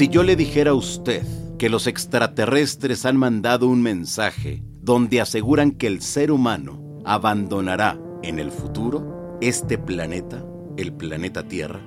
[0.00, 1.26] Si yo le dijera a usted
[1.58, 8.38] que los extraterrestres han mandado un mensaje donde aseguran que el ser humano abandonará en
[8.38, 10.42] el futuro este planeta,
[10.78, 11.80] el planeta Tierra,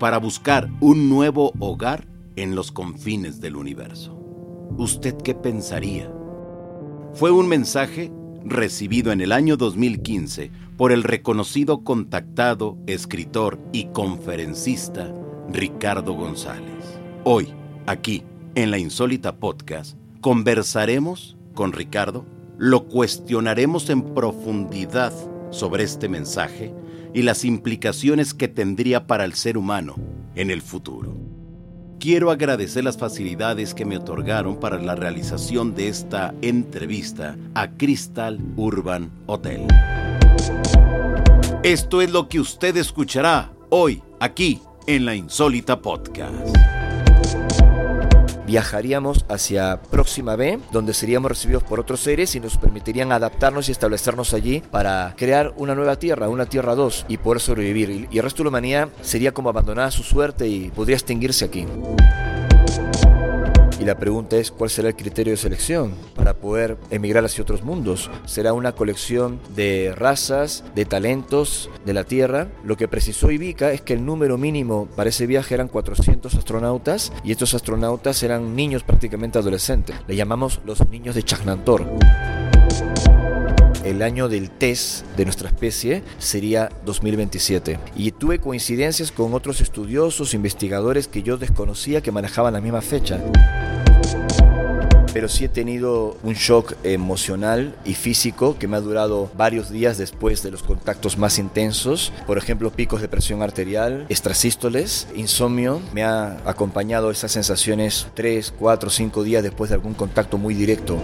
[0.00, 4.18] para buscar un nuevo hogar en los confines del universo.
[4.76, 6.12] ¿Usted qué pensaría?
[7.14, 8.10] Fue un mensaje
[8.44, 15.14] recibido en el año 2015 por el reconocido contactado, escritor y conferencista
[15.52, 16.98] Ricardo González.
[17.22, 17.54] Hoy,
[17.90, 18.22] aquí,
[18.54, 22.24] en la Insólita Podcast, conversaremos con Ricardo,
[22.56, 25.12] lo cuestionaremos en profundidad
[25.50, 26.72] sobre este mensaje
[27.14, 29.96] y las implicaciones que tendría para el ser humano
[30.36, 31.16] en el futuro.
[31.98, 38.38] Quiero agradecer las facilidades que me otorgaron para la realización de esta entrevista a Crystal
[38.56, 39.66] Urban Hotel.
[41.62, 46.56] Esto es lo que usted escuchará hoy aquí en la Insólita Podcast
[48.50, 53.72] viajaríamos hacia Próxima B, donde seríamos recibidos por otros seres y nos permitirían adaptarnos y
[53.72, 58.08] establecernos allí para crear una nueva tierra, una tierra 2 y poder sobrevivir.
[58.10, 61.44] Y el resto de la humanidad sería como abandonada a su suerte y podría extinguirse
[61.44, 61.64] aquí.
[63.80, 67.64] Y la pregunta es, ¿cuál será el criterio de selección para poder emigrar hacia otros
[67.64, 68.10] mundos?
[68.26, 72.48] ¿Será una colección de razas, de talentos de la Tierra?
[72.62, 77.10] Lo que precisó Ivica es que el número mínimo para ese viaje eran 400 astronautas
[77.24, 79.96] y estos astronautas eran niños prácticamente adolescentes.
[80.06, 81.86] Le llamamos los niños de Chagnantor
[83.84, 87.78] el año del test de nuestra especie sería 2027.
[87.96, 93.20] Y tuve coincidencias con otros estudiosos, investigadores que yo desconocía que manejaban la misma fecha
[95.12, 99.98] pero sí he tenido un shock emocional y físico que me ha durado varios días
[99.98, 102.12] después de los contactos más intensos.
[102.26, 105.80] Por ejemplo, picos de presión arterial, estrasístoles, insomnio.
[105.92, 110.98] Me ha acompañado esas sensaciones 3, 4, 5 días después de algún contacto muy directo.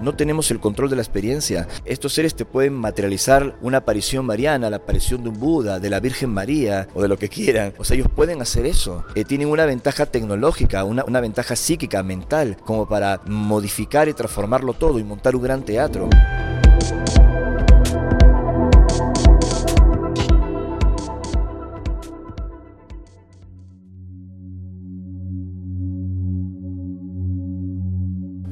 [0.00, 1.68] No tenemos el control de la experiencia.
[1.84, 6.00] Estos seres te pueden materializar una aparición mariana, la aparición de un Buda, de la
[6.00, 7.74] Virgen María o de lo que quieran.
[7.78, 9.04] O sea, ellos pueden hacer eso.
[9.14, 14.72] Eh, tienen una ventaja tecnológica, una, una ventaja psíquica, mental, como para modificar y transformarlo
[14.72, 16.08] todo y montar un gran teatro.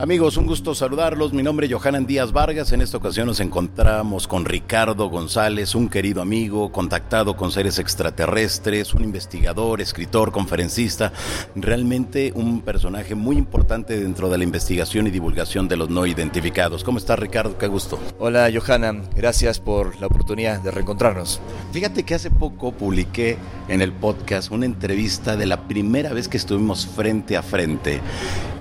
[0.01, 1.33] Amigos, un gusto saludarlos.
[1.33, 2.71] Mi nombre es Johanan Díaz Vargas.
[2.71, 8.95] En esta ocasión nos encontramos con Ricardo González, un querido amigo, contactado con seres extraterrestres,
[8.95, 11.13] un investigador, escritor, conferencista,
[11.57, 16.85] realmente un personaje muy importante dentro de la investigación y divulgación de los no identificados.
[16.85, 17.59] ¿Cómo estás, Ricardo?
[17.59, 17.99] Qué gusto.
[18.21, 19.03] Hola, Johanan.
[19.17, 21.41] Gracias por la oportunidad de reencontrarnos.
[21.73, 26.37] Fíjate que hace poco publiqué en el podcast una entrevista de la primera vez que
[26.37, 28.01] estuvimos frente a frente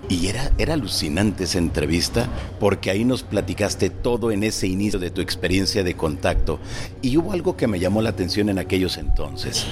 [0.09, 2.29] y era, era alucinante esa entrevista
[2.59, 6.59] porque ahí nos platicaste todo en ese inicio de tu experiencia de contacto.
[7.01, 9.65] Y hubo algo que me llamó la atención en aquellos entonces.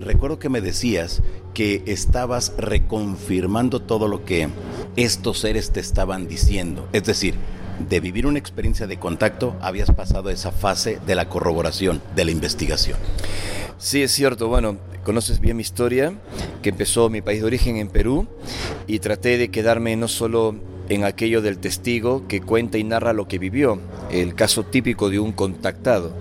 [0.00, 1.22] Recuerdo que me decías
[1.54, 4.48] que estabas reconfirmando todo lo que
[4.96, 6.88] estos seres te estaban diciendo.
[6.92, 7.34] Es decir,
[7.88, 12.30] de vivir una experiencia de contacto, habías pasado esa fase de la corroboración, de la
[12.30, 12.98] investigación.
[13.78, 14.48] Sí, es cierto.
[14.48, 16.12] Bueno, conoces bien mi historia,
[16.62, 18.26] que empezó mi país de origen en Perú
[18.86, 20.56] y traté de quedarme no solo
[20.88, 25.18] en aquello del testigo que cuenta y narra lo que vivió, el caso típico de
[25.18, 26.12] un contactado.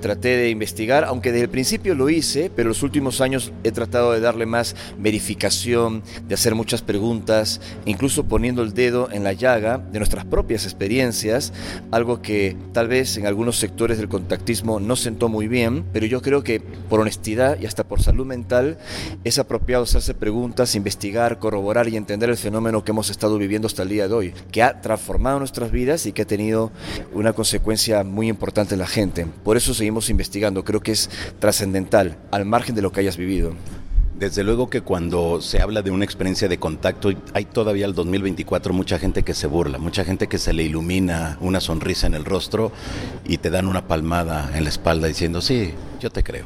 [0.00, 4.12] Traté de investigar, aunque desde el principio lo hice, pero los últimos años he tratado
[4.12, 9.78] de darle más verificación, de hacer muchas preguntas, incluso poniendo el dedo en la llaga
[9.78, 11.52] de nuestras propias experiencias,
[11.90, 16.22] algo que tal vez en algunos sectores del contactismo no sentó muy bien, pero yo
[16.22, 18.78] creo que por honestidad y hasta por salud mental
[19.24, 23.82] es apropiado hacerse preguntas, investigar, corroborar y entender el fenómeno que hemos estado viviendo hasta
[23.82, 26.70] el día de hoy, que ha transformado nuestras vidas y que ha tenido
[27.12, 29.26] una consecuencia muy importante en la gente.
[29.44, 33.54] Por eso seguimos investigando, creo que es trascendental, al margen de lo que hayas vivido.
[34.22, 38.72] Desde luego que cuando se habla de una experiencia de contacto, hay todavía el 2024
[38.72, 42.24] mucha gente que se burla, mucha gente que se le ilumina una sonrisa en el
[42.24, 42.70] rostro
[43.24, 46.44] y te dan una palmada en la espalda diciendo, sí, yo te creo.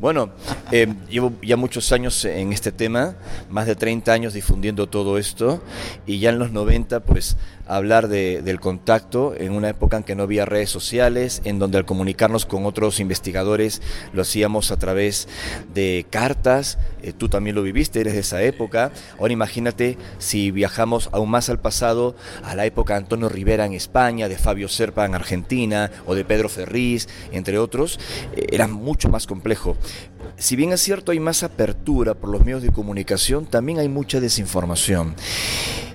[0.00, 0.30] Bueno,
[0.70, 3.16] eh, llevo ya muchos años en este tema,
[3.50, 5.60] más de 30 años difundiendo todo esto
[6.06, 7.36] y ya en los 90 pues
[7.68, 11.84] hablar del contacto en una época en que no había redes sociales, en donde al
[11.84, 13.82] comunicarnos con otros investigadores
[14.12, 15.28] lo hacíamos a través
[15.74, 21.10] de cartas, eh, tú también lo viviste, eres de esa época, ahora imagínate si viajamos
[21.12, 25.04] aún más al pasado, a la época de Antonio Rivera en España, de Fabio Serpa
[25.04, 28.00] en Argentina o de Pedro Ferriz, entre otros,
[28.34, 29.76] eh, era mucho más complejo.
[30.36, 34.20] Si bien es cierto hay más apertura por los medios de comunicación, también hay mucha
[34.20, 35.14] desinformación.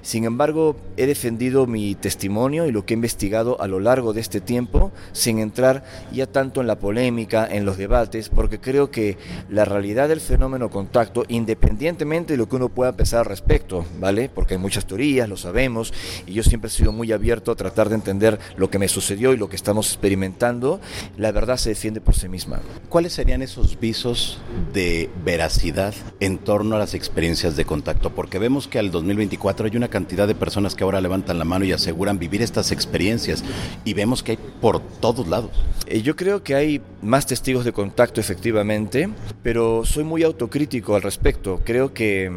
[0.04, 4.22] Sin embargo, he defendido mi testimonio y lo que he investigado a lo largo de
[4.22, 9.18] este tiempo, sin entrar ya tanto en la polémica, en los debates, porque creo que
[9.50, 14.30] la realidad del fenómeno contacto, independientemente de lo que uno pueda pensar al respecto, ¿vale?
[14.34, 15.94] Porque hay muchas teorías, lo sabemos,
[16.26, 19.34] y yo siempre he sido muy abierto a tratar de entender lo que me sucedió
[19.34, 20.80] y lo que estamos experimentando,
[21.18, 22.60] la verdad se defiende por sí misma.
[22.90, 24.40] ¿Cuáles serían esos visos
[24.74, 28.12] de veracidad en torno a las experiencias de contacto?
[28.12, 31.53] Porque vemos que al 2024 hay una cantidad de personas que ahora levantan la mano
[31.62, 33.44] y aseguran vivir estas experiencias
[33.86, 35.52] y vemos que hay por todos lados.
[35.86, 39.10] Eh, yo creo que hay más testigos de contacto efectivamente,
[39.44, 41.62] pero soy muy autocrítico al respecto.
[41.64, 42.32] Creo que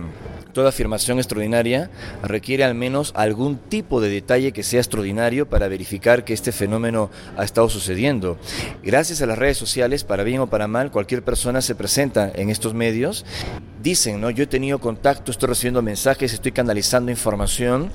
[0.57, 1.91] Toda afirmación extraordinaria
[2.23, 7.11] requiere al menos algún tipo de detalle que sea extraordinario para verificar que este fenómeno
[7.37, 8.39] ha estado sucediendo.
[8.83, 12.49] Gracias a las redes sociales, para bien o para mal, cualquier persona se presenta en
[12.49, 13.27] estos medios
[13.87, 14.31] dicen, ¿no?
[14.31, 17.93] Yo he tenido contacto, estoy recibiendo mensajes, estoy canalizando información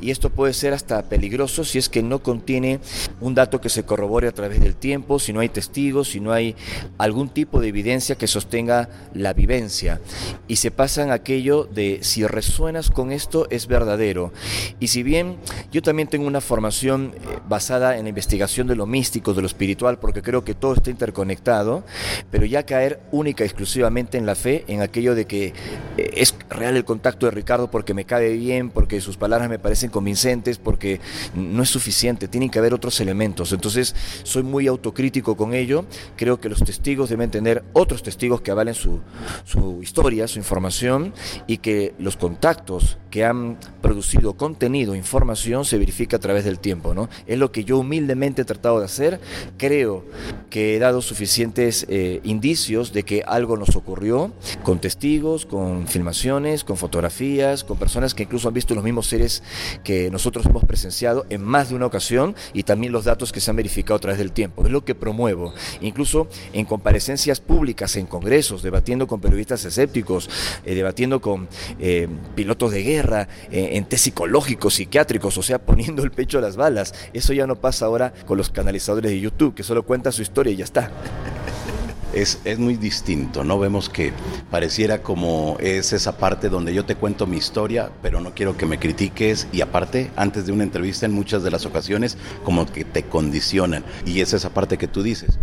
[0.00, 2.80] y esto puede ser hasta peligroso si es que no contiene
[3.20, 6.32] un dato que se corrobore a través del tiempo, si no hay testigos, si no
[6.32, 6.56] hay
[6.96, 10.00] algún tipo de evidencia que sostenga la vivencia.
[10.48, 14.32] Y se pasan aquello de si resuenas con esto es verdadero.
[14.80, 15.36] Y si bien
[15.70, 19.46] yo también tengo una formación eh, basada en la investigación de lo místico, de lo
[19.46, 21.84] espiritual, porque creo que todo está interconectado,
[22.30, 25.52] pero ya caer única y exclusivamente en la fe, en aquello de que eh,
[25.96, 29.90] es real el contacto de Ricardo porque me cae bien, porque sus palabras me parecen
[29.90, 31.00] convincentes, porque
[31.34, 33.52] no es suficiente, tienen que haber otros elementos.
[33.52, 35.84] Entonces, soy muy autocrítico con ello.
[36.16, 39.00] Creo que los testigos deben tener otros testigos que avalen su,
[39.44, 41.12] su historia, su información,
[41.46, 46.94] y que los contactos que han producido contenido, información, se verifica a través del tiempo.
[46.94, 47.08] ¿no?
[47.26, 49.20] Es lo que yo humildemente he tratado de hacer.
[49.56, 50.04] Creo
[50.50, 54.32] que he dado suficientes eh, indicios de que algo nos ocurrió
[54.62, 55.04] con testigos
[55.48, 59.42] con filmaciones, con fotografías, con personas que incluso han visto los mismos seres
[59.82, 63.50] que nosotros hemos presenciado en más de una ocasión y también los datos que se
[63.50, 64.64] han verificado a través del tiempo.
[64.64, 65.54] Es lo que promuevo.
[65.80, 70.28] Incluso en comparecencias públicas, en congresos, debatiendo con periodistas escépticos,
[70.66, 71.48] eh, debatiendo con
[71.78, 76.42] eh, pilotos de guerra, eh, en test psicológicos, psiquiátricos, o sea, poniendo el pecho a
[76.42, 76.94] las balas.
[77.14, 80.52] Eso ya no pasa ahora con los canalizadores de YouTube, que solo cuentan su historia
[80.52, 80.90] y ya está
[82.14, 83.58] es, muy distinto, ¿no?
[83.58, 84.12] Vemos que
[84.50, 88.66] pareciera como es esa parte donde yo te cuento mi historia, pero no quiero que
[88.66, 92.84] me critiques y aparte, antes de una entrevista en muchas de las ocasiones, como que
[92.84, 93.84] te condicionan.
[94.06, 95.38] Y es esa parte que tú dices.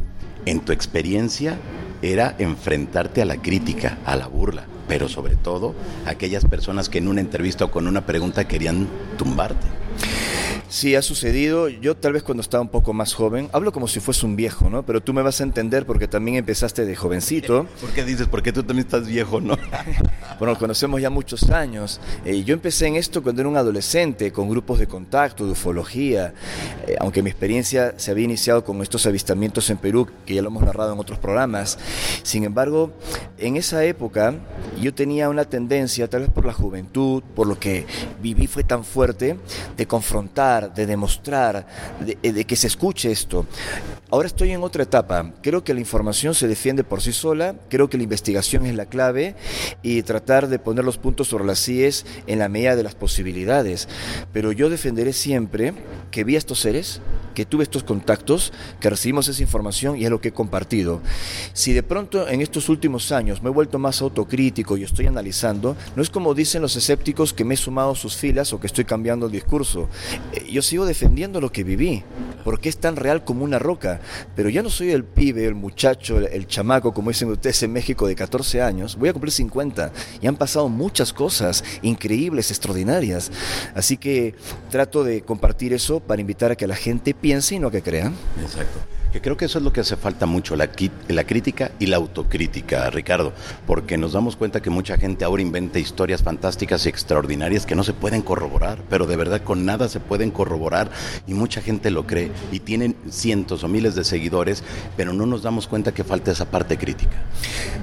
[0.45, 1.57] En tu experiencia
[2.01, 5.75] era enfrentarte a la crítica, a la burla, pero sobre todo
[6.05, 8.87] aquellas personas que en una entrevista o con una pregunta querían
[9.17, 9.67] tumbarte.
[10.71, 11.67] Sí, ha sucedido.
[11.67, 14.69] Yo tal vez cuando estaba un poco más joven, hablo como si fuese un viejo,
[14.69, 14.83] ¿no?
[14.83, 17.67] Pero tú me vas a entender porque también empezaste de jovencito.
[17.81, 18.27] ¿Por qué dices?
[18.27, 19.57] Porque tú también estás viejo, ¿no?
[20.39, 21.99] bueno, conocemos ya muchos años.
[22.23, 26.33] Eh, yo empecé en esto cuando era un adolescente, con grupos de contacto, de ufología.
[26.87, 30.47] Eh, aunque mi experiencia se había iniciado con estos avistamientos en Perú, que ya lo
[30.47, 31.77] hemos narrado en otros programas.
[32.23, 32.93] Sin embargo,
[33.37, 34.35] en esa época
[34.81, 37.85] yo tenía una tendencia, tal vez por la juventud, por lo que
[38.21, 39.37] viví fue tan fuerte,
[39.75, 41.67] de confrontar de demostrar,
[42.23, 43.45] eh, de, que se escuche esto.
[44.09, 45.33] Ahora estoy en otra etapa.
[45.41, 48.85] Creo que la información se defiende por sí sola, creo que la investigación es la
[48.85, 49.35] clave
[49.81, 53.89] y tratar de poner los puntos sobre las CIES en la medida de las posibilidades.
[54.31, 55.73] Pero yo defenderé siempre
[56.09, 57.01] que vi a estos seres,
[57.33, 61.01] que tuve estos contactos, que recibimos esa información y es lo que he compartido.
[61.53, 65.75] Si de pronto en estos últimos años me he vuelto más autocrítico y estoy analizando,
[65.95, 68.67] no es como dicen los escépticos que me he sumado a sus filas o que
[68.67, 69.89] estoy cambiando el discurso.
[70.33, 72.03] Eh, yo sigo defendiendo lo que viví,
[72.43, 74.01] porque es tan real como una roca.
[74.35, 78.07] Pero ya no soy el pibe, el muchacho, el, chamaco, como dicen ustedes en México,
[78.07, 78.95] de 14 años.
[78.95, 83.31] Voy a cumplir 50 y han pasado muchas cosas increíbles, extraordinarias.
[83.75, 84.35] Así que
[84.69, 88.11] trato de compartir eso para invitar a que la gente piense y no que crea.
[88.41, 88.79] Exacto.
[89.11, 90.69] Que creo que eso es lo que hace falta mucho, la,
[91.09, 93.33] la crítica y la autocrítica, Ricardo,
[93.67, 97.83] porque nos damos cuenta que mucha gente ahora inventa historias fantásticas y extraordinarias que no
[97.83, 100.89] se pueden corroborar, pero de verdad con nada se pueden corroborar
[101.27, 104.63] y mucha gente lo cree y tienen cientos o miles de seguidores,
[104.95, 107.21] pero no nos damos cuenta que falta esa parte crítica.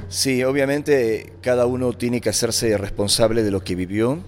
[0.09, 4.23] Sí, obviamente cada uno tiene que hacerse responsable de lo que vivió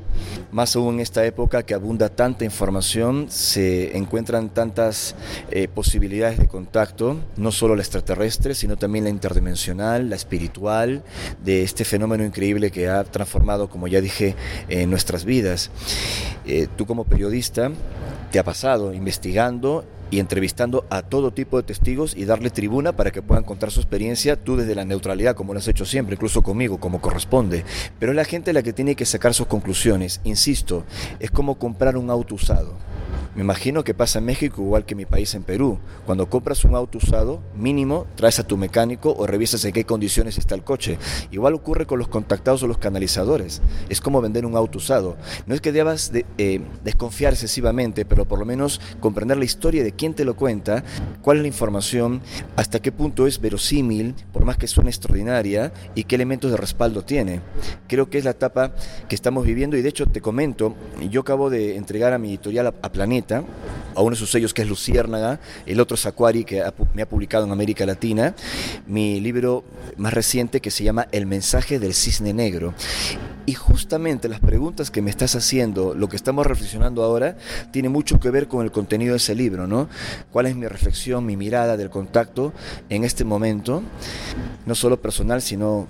[0.53, 5.15] más aún en esta época que abunda tanta información, se encuentran tantas
[5.51, 6.90] eh, posibilidades de contacto,
[7.37, 11.03] no solo la extraterrestre, sino también la interdimensional, la espiritual,
[11.43, 14.35] de este fenómeno increíble que ha transformado, como ya dije,
[14.69, 15.71] en nuestras vidas.
[16.47, 17.71] Eh, tú como periodista,
[18.31, 23.13] te ha pasado investigando y entrevistando a todo tipo de testigos y darle tribuna para
[23.13, 26.43] que puedan contar su experiencia, tú desde la neutralidad, como lo has hecho siempre, incluso
[26.43, 27.65] conmigo, como corresponde.
[27.99, 30.21] Pero es la gente la que tiene que sacar sus conclusiones.
[30.25, 30.85] Insisto,
[31.21, 32.75] es como comprar un auto usado.
[33.35, 35.79] Me imagino que pasa en México igual que en mi país en Perú.
[36.05, 40.37] Cuando compras un auto usado, mínimo traes a tu mecánico o revisas en qué condiciones
[40.37, 40.99] está el coche.
[41.31, 43.63] Igual ocurre con los contactados o los canalizadores.
[43.89, 45.17] Es como vender un auto usado.
[45.47, 49.93] No es que debas eh, desconfiar excesivamente, pero por lo menos comprender la historia de
[49.93, 50.83] quién te lo cuenta,
[51.23, 52.23] cuál es la información,
[52.57, 57.05] hasta qué punto es verosímil, por más que suene extraordinaria, y qué elementos de respaldo
[57.05, 57.41] tiene.
[57.87, 58.75] Creo que es la etapa
[59.09, 60.75] que estamos viviendo y de hecho te comento,
[61.11, 63.20] yo acabo de entregar a mi editorial a, a Planeta,
[63.95, 66.63] a uno de sus sellos que es Luciérnaga, el otro es Aquari, que
[66.95, 68.35] me ha publicado en América Latina,
[68.87, 69.65] mi libro
[69.97, 72.75] más reciente que se llama El mensaje del cisne negro.
[73.47, 77.37] Y justamente las preguntas que me estás haciendo, lo que estamos reflexionando ahora,
[77.73, 79.89] tiene mucho que ver con el contenido de ese libro, ¿no?
[80.31, 82.53] ¿Cuál es mi reflexión, mi mirada del contacto
[82.89, 83.83] en este momento?
[84.67, 85.89] No solo personal, sino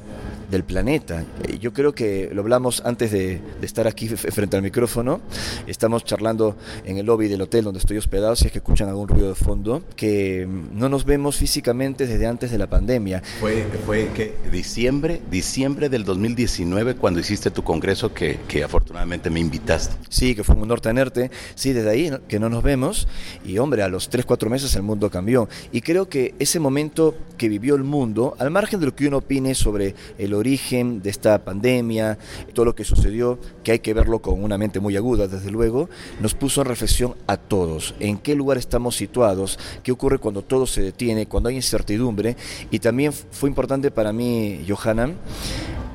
[0.50, 1.25] del planeta.
[1.45, 5.21] Eh, yo creo que lo hablamos antes de, estar aquí frente al micrófono.
[5.66, 9.09] Estamos charlando en el lobby del hotel donde estoy hospedado, si es que escuchan algún
[9.09, 13.23] ruido de fondo, que mm, no nos vemos físicamente desde antes de la pandemia.
[13.40, 19.40] Fue, fue que diciembre, diciembre del 2019 cuando hiciste tu congreso que, que afortunadamente me
[19.40, 19.95] invitaste.
[20.09, 21.30] Sí, que fue un honor tenerte.
[21.54, 23.07] Sí, desde ahí que no nos vemos.
[23.45, 25.49] Y hombre, a los 3, 4 meses el mundo cambió.
[25.73, 29.19] Y creo que ese momento que vivió el mundo, al margen de lo que uno
[29.19, 32.18] opine sobre el origen de esta pandemia,
[32.54, 35.88] todo lo que sucedió, que hay que verlo con una mente muy aguda, desde luego,
[36.20, 40.66] nos puso en reflexión a todos, en qué lugar estamos situados, qué ocurre cuando todo
[40.66, 42.37] se detiene, cuando hay incertidumbre,
[42.70, 45.14] y también fue importante para mí, Johanna,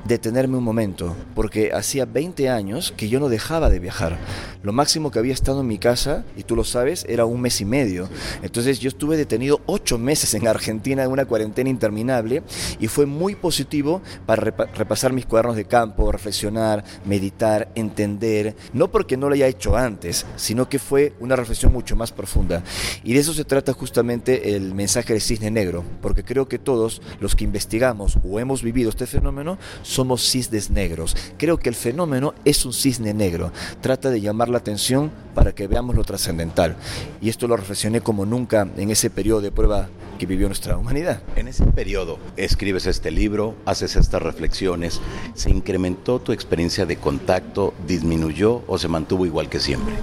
[0.05, 4.17] detenerme un momento, porque hacía 20 años que yo no dejaba de viajar.
[4.61, 7.59] Lo máximo que había estado en mi casa, y tú lo sabes, era un mes
[7.61, 8.07] y medio.
[8.43, 12.43] Entonces yo estuve detenido ocho meses en Argentina en una cuarentena interminable
[12.79, 19.17] y fue muy positivo para repasar mis cuadernos de campo, reflexionar, meditar, entender, no porque
[19.17, 22.63] no lo haya hecho antes, sino que fue una reflexión mucho más profunda.
[23.03, 27.01] Y de eso se trata justamente el mensaje del cisne negro, porque creo que todos
[27.19, 29.57] los que investigamos o hemos vivido este fenómeno
[29.95, 31.15] somos cisnes negros.
[31.37, 33.51] Creo que el fenómeno es un cisne negro.
[33.81, 36.75] Trata de llamar la atención para que veamos lo trascendental.
[37.21, 39.87] Y esto lo reflexioné como nunca en ese periodo de prueba
[40.17, 41.21] que vivió nuestra humanidad.
[41.35, 45.01] En ese periodo escribes este libro, haces estas reflexiones,
[45.33, 49.95] ¿se incrementó tu experiencia de contacto, disminuyó o se mantuvo igual que siempre?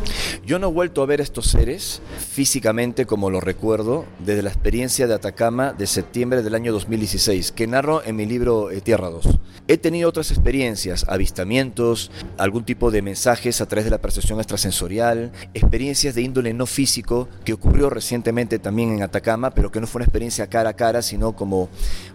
[0.44, 5.06] Yo no he vuelto a ver estos seres físicamente como lo recuerdo desde la experiencia
[5.06, 9.38] de Atacama de septiembre del año 2016, que narro en mi libro eh, Tierra 2.
[9.68, 15.32] He tenido otras experiencias, avistamientos, algún tipo de mensajes a través de la percepción extrasensorial,
[15.54, 20.01] experiencias de índole no físico que ocurrió recientemente también en Atacama, pero que no fue
[20.02, 21.68] una experiencia cara a cara, sino como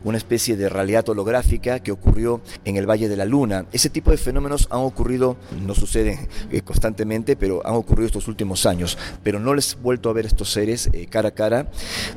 [0.03, 3.65] una especie de realidad holográfica que ocurrió en el Valle de la Luna.
[3.71, 8.65] Ese tipo de fenómenos han ocurrido, no suceden eh, constantemente, pero han ocurrido estos últimos
[8.65, 8.97] años.
[9.23, 11.71] Pero no les he vuelto a ver estos seres eh, cara a cara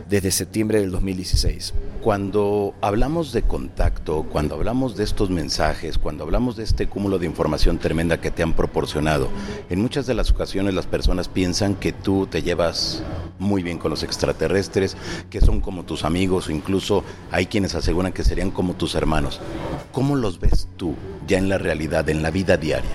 [0.08, 1.72] desde septiembre del 2016.
[2.02, 7.26] Cuando hablamos de contacto, cuando hablamos de estos mensajes, cuando hablamos de este cúmulo de
[7.26, 9.28] información tremenda que te han proporcionado,
[9.68, 13.04] en muchas de las ocasiones las personas piensan que tú te llevas
[13.38, 14.96] muy bien con los extraterrestres,
[15.30, 19.40] que son como tus amigos o incluso hay quienes aseguran que serían como tus hermanos.
[19.92, 20.94] ¿Cómo los ves tú
[21.26, 22.90] ya en la realidad, en la vida diaria?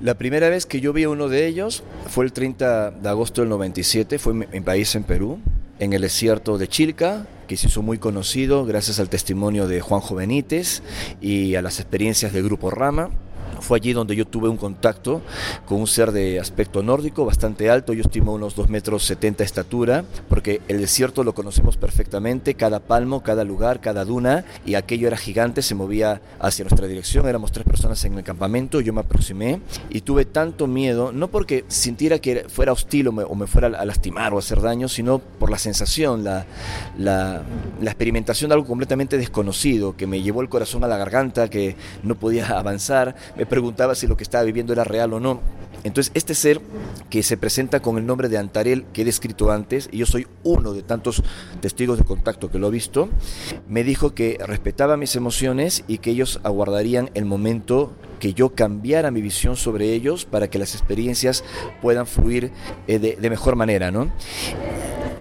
[0.00, 3.40] La primera vez que yo vi a uno de ellos fue el 30 de agosto
[3.40, 5.40] del 97, fue en mi país, en Perú,
[5.80, 10.14] en el desierto de Chilca, que se hizo muy conocido gracias al testimonio de Juanjo
[10.14, 10.82] Benítez
[11.20, 13.10] y a las experiencias del Grupo Rama.
[13.60, 15.22] Fue allí donde yo tuve un contacto
[15.66, 19.44] con un ser de aspecto nórdico, bastante alto, yo estimo unos 2 metros 70 de
[19.44, 25.08] estatura, porque el desierto lo conocemos perfectamente, cada palmo, cada lugar, cada duna, y aquello
[25.08, 29.00] era gigante, se movía hacia nuestra dirección, éramos tres personas en el campamento, yo me
[29.00, 29.60] aproximé
[29.90, 34.32] y tuve tanto miedo, no porque sintiera que fuera hostil o me, fuera a lastimar
[34.32, 36.46] o a hacer daño, sino por la sensación, la,
[36.98, 37.42] la,
[37.80, 41.76] la experimentación de algo completamente desconocido, que me llevó el corazón a la garganta, que
[42.02, 45.40] no podía avanzar, me preguntaba si lo que estaba viviendo era real o no.
[45.84, 46.60] Entonces, este ser
[47.08, 50.26] que se presenta con el nombre de Antarel, que he descrito antes, y yo soy
[50.42, 51.22] uno de tantos
[51.60, 53.08] testigos de contacto que lo he visto,
[53.68, 59.12] me dijo que respetaba mis emociones y que ellos aguardarían el momento que yo cambiara
[59.12, 61.44] mi visión sobre ellos para que las experiencias
[61.80, 62.50] puedan fluir
[62.88, 64.10] eh, de, de mejor manera, ¿no?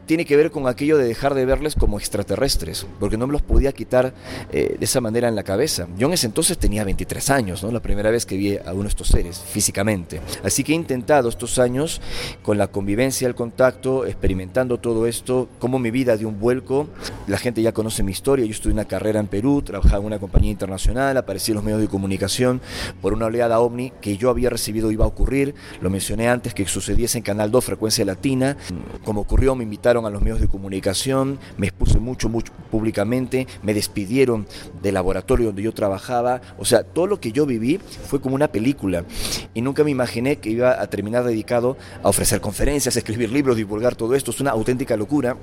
[0.08, 3.42] Tiene que ver con aquello de dejar de verles como extraterrestres, porque no me los
[3.42, 4.14] podía quitar
[4.52, 5.88] eh, de esa manera en la cabeza.
[5.98, 7.72] Yo en ese entonces tenía 23 años, ¿no?
[7.72, 10.22] la primera vez que vi a uno de estos seres físicamente.
[10.44, 12.02] Así que he intentado estos años,
[12.42, 16.88] con la convivencia, el contacto, experimentando todo esto, como mi vida dio un vuelco.
[17.28, 20.20] La gente ya conoce mi historia, yo estudié una carrera en Perú, trabajaba en una
[20.20, 22.62] compañía internacional, aparecí en los medios de comunicación
[23.02, 26.66] por una oleada ovni que yo había recibido iba a ocurrir, lo mencioné antes que
[26.66, 28.56] sucediese en Canal 2, Frecuencia Latina,
[29.04, 33.74] como ocurrió me invitaron a los medios de comunicación, me expuse mucho, mucho públicamente, me
[33.74, 34.48] despidieron
[34.82, 38.50] del laboratorio donde yo trabajaba, o sea, todo lo que yo viví fue como una
[38.50, 39.06] película.
[39.54, 43.96] Y nunca me imaginé que iba a terminar dedicado a ofrecer conferencias, escribir libros, divulgar
[43.96, 45.38] todo esto, es una auténtica locura,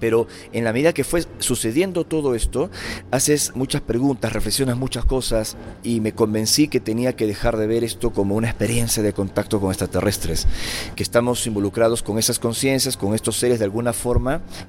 [0.00, 2.70] pero en la medida que fue sucediendo todo esto,
[3.10, 7.84] haces muchas preguntas, reflexionas muchas cosas y me convencí que tenía que dejar de ver
[7.84, 10.46] esto como una experiencia de contacto con extraterrestres,
[10.96, 13.97] que estamos involucrados con esas conciencias, con estos seres de alguna forma,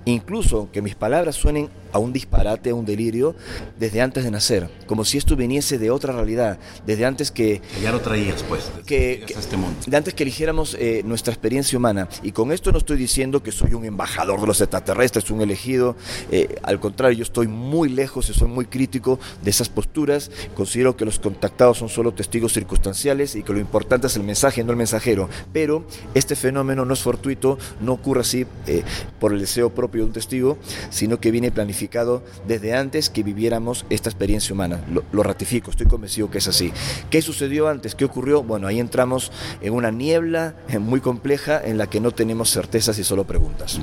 [0.05, 3.35] incluso que mis palabras suenen a un disparate, a un delirio,
[3.79, 7.61] desde antes de nacer, como si esto viniese de otra realidad, desde antes que...
[7.81, 9.75] Ya lo traías, pues, que, este mundo.
[9.85, 12.07] De antes que eligiéramos eh, nuestra experiencia humana.
[12.23, 15.95] Y con esto no estoy diciendo que soy un embajador de los extraterrestres, un elegido,
[16.31, 20.95] eh, al contrario, yo estoy muy lejos y soy muy crítico de esas posturas, considero
[20.95, 24.71] que los contactados son solo testigos circunstanciales y que lo importante es el mensaje, no
[24.71, 28.83] el mensajero, pero este fenómeno no es fortuito, no ocurre así eh,
[29.19, 30.57] por el deseo propio de un testigo,
[30.89, 34.81] sino que viene planificado desde antes que viviéramos esta experiencia humana.
[35.11, 36.71] Lo, ratifico, estoy convencido que es así.
[37.09, 37.95] ¿Qué sucedió antes?
[37.95, 38.43] ¿Qué ocurrió?
[38.43, 42.97] Bueno, ahí entramos en una niebla eh, muy compleja en la que no tenemos certezas
[42.99, 43.79] y solo preguntas.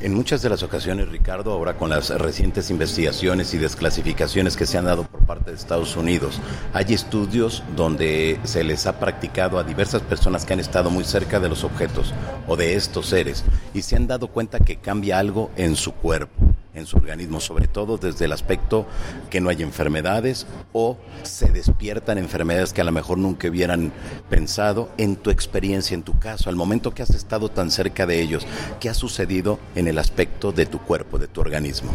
[0.00, 4.78] En muchas de las ocasiones, Ricardo, ahora con las recientes investigaciones y desclasificaciones que se
[4.78, 6.40] han dado por parte de Estados Unidos,
[6.72, 11.38] hay estudios donde se les ha practicado a diversas personas que han estado muy cerca
[11.38, 12.14] de los objetos
[12.48, 16.50] o de estos seres y se han dado cuenta que cambia algo en su cuerpo
[16.74, 18.86] en su organismo, sobre todo desde el aspecto
[19.28, 23.92] que no hay enfermedades o se despiertan enfermedades que a lo mejor nunca hubieran
[24.28, 24.90] pensado.
[24.96, 28.46] En tu experiencia, en tu caso, al momento que has estado tan cerca de ellos,
[28.78, 31.92] ¿qué ha sucedido en el aspecto de tu cuerpo, de tu organismo?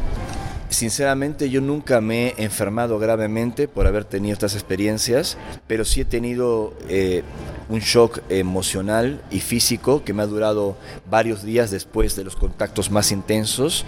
[0.75, 6.05] Sinceramente yo nunca me he enfermado gravemente por haber tenido estas experiencias, pero sí he
[6.05, 7.23] tenido eh,
[7.69, 10.75] un shock emocional y físico que me ha durado
[11.09, 13.85] varios días después de los contactos más intensos.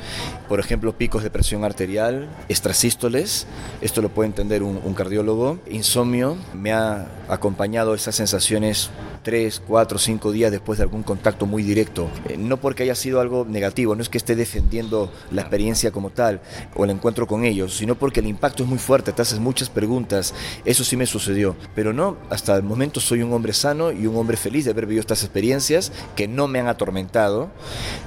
[0.48, 3.48] Por ejemplo, picos de presión arterial, estrasístoles,
[3.82, 8.92] esto lo puede entender un cardiólogo, insomnio, me ha acompañado esas sensaciones
[9.28, 12.10] tres, cuatro, cinco días después de algún contacto muy directo.
[12.30, 16.12] Eh, no porque haya sido algo negativo, no es que esté defendiendo la experiencia como
[16.12, 16.40] tal
[16.76, 19.70] o el encuentro con ellos, sino porque el impacto es muy fuerte, te haces muchas
[19.70, 20.34] preguntas.
[20.64, 21.58] Eso sí me sucedió.
[21.76, 24.86] Pero no, hasta el momento soy un hombre sano y un hombre feliz de haber
[24.86, 27.50] vivido estas experiencias que no me han atormentado,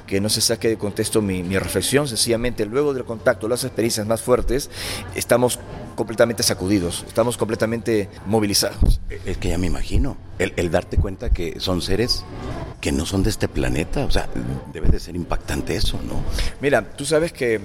[0.06, 2.09] que no se saque de contexto mi, mi reflexión.
[2.09, 4.70] Sencillamente, luego del contacto, las experiencias más fuertes,
[5.14, 5.59] estamos
[6.00, 9.02] completamente sacudidos, estamos completamente movilizados.
[9.26, 12.24] Es que ya me imagino, el, el, darte cuenta que son seres
[12.80, 14.30] que no son de este planeta, o sea,
[14.72, 16.22] debe de ser impactante eso, ¿no?
[16.62, 17.60] Mira, tú sabes que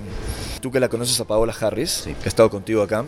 [0.59, 3.05] tú que la conoces a Paola Harris, que ha estado contigo acá,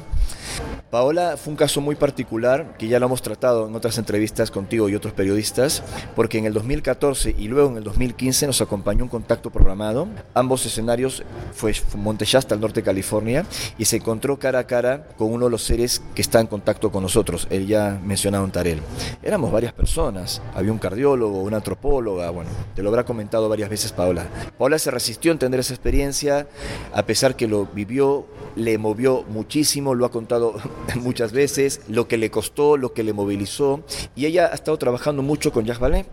[0.89, 4.87] Paola fue un caso muy particular que ya lo hemos tratado en otras entrevistas contigo
[4.87, 5.83] y otros periodistas,
[6.15, 10.07] porque en el 2014 y luego en el 2015 nos acompañó un contacto programado.
[10.33, 13.45] Ambos escenarios fue Monte Shasta, al norte de California,
[13.77, 16.91] y se encontró cara a cara con uno de los seres que está en contacto
[16.91, 18.80] con nosotros, el ya mencionado Tarel.
[19.23, 23.91] Éramos varias personas, había un cardiólogo, una antropóloga, bueno, te lo habrá comentado varias veces
[23.91, 24.27] Paola.
[24.58, 26.47] Paola se resistió a entender esa experiencia,
[26.93, 28.25] a pesar que lo vivió,
[28.58, 30.56] le movió muchísimo, lo ha contado
[30.96, 33.82] muchas veces, lo que le costó, lo que le movilizó,
[34.15, 36.06] y ella ha estado trabajando mucho con Jacques Vallée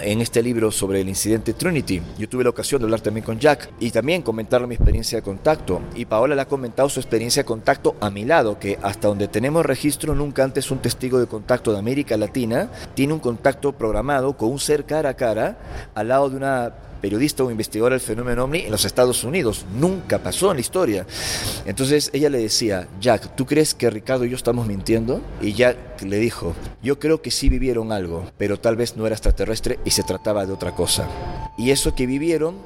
[0.00, 2.02] en este libro sobre el incidente Trinity.
[2.18, 5.22] Yo tuve la ocasión de hablar también con Jack y también comentar mi experiencia de
[5.22, 5.80] contacto.
[5.94, 9.28] Y Paola le ha comentado su experiencia de contacto a mi lado, que hasta donde
[9.28, 14.36] tenemos registro, nunca antes un testigo de contacto de América Latina tiene un contacto programado
[14.36, 15.56] con un ser cara a cara
[15.94, 19.64] al lado de una periodista o investigadora del fenómeno ovni en los Estados Unidos.
[19.78, 21.06] Nunca pasó en la historia.
[21.64, 25.20] Entonces ella le decía, Jack, ¿tú crees que Ricardo y yo estamos mintiendo?
[25.40, 29.14] Y Jack le dijo, yo creo que sí vivieron algo, pero tal vez no era
[29.14, 31.08] extraterrestre y se trataba de otra cosa.
[31.58, 32.56] Y eso que vivieron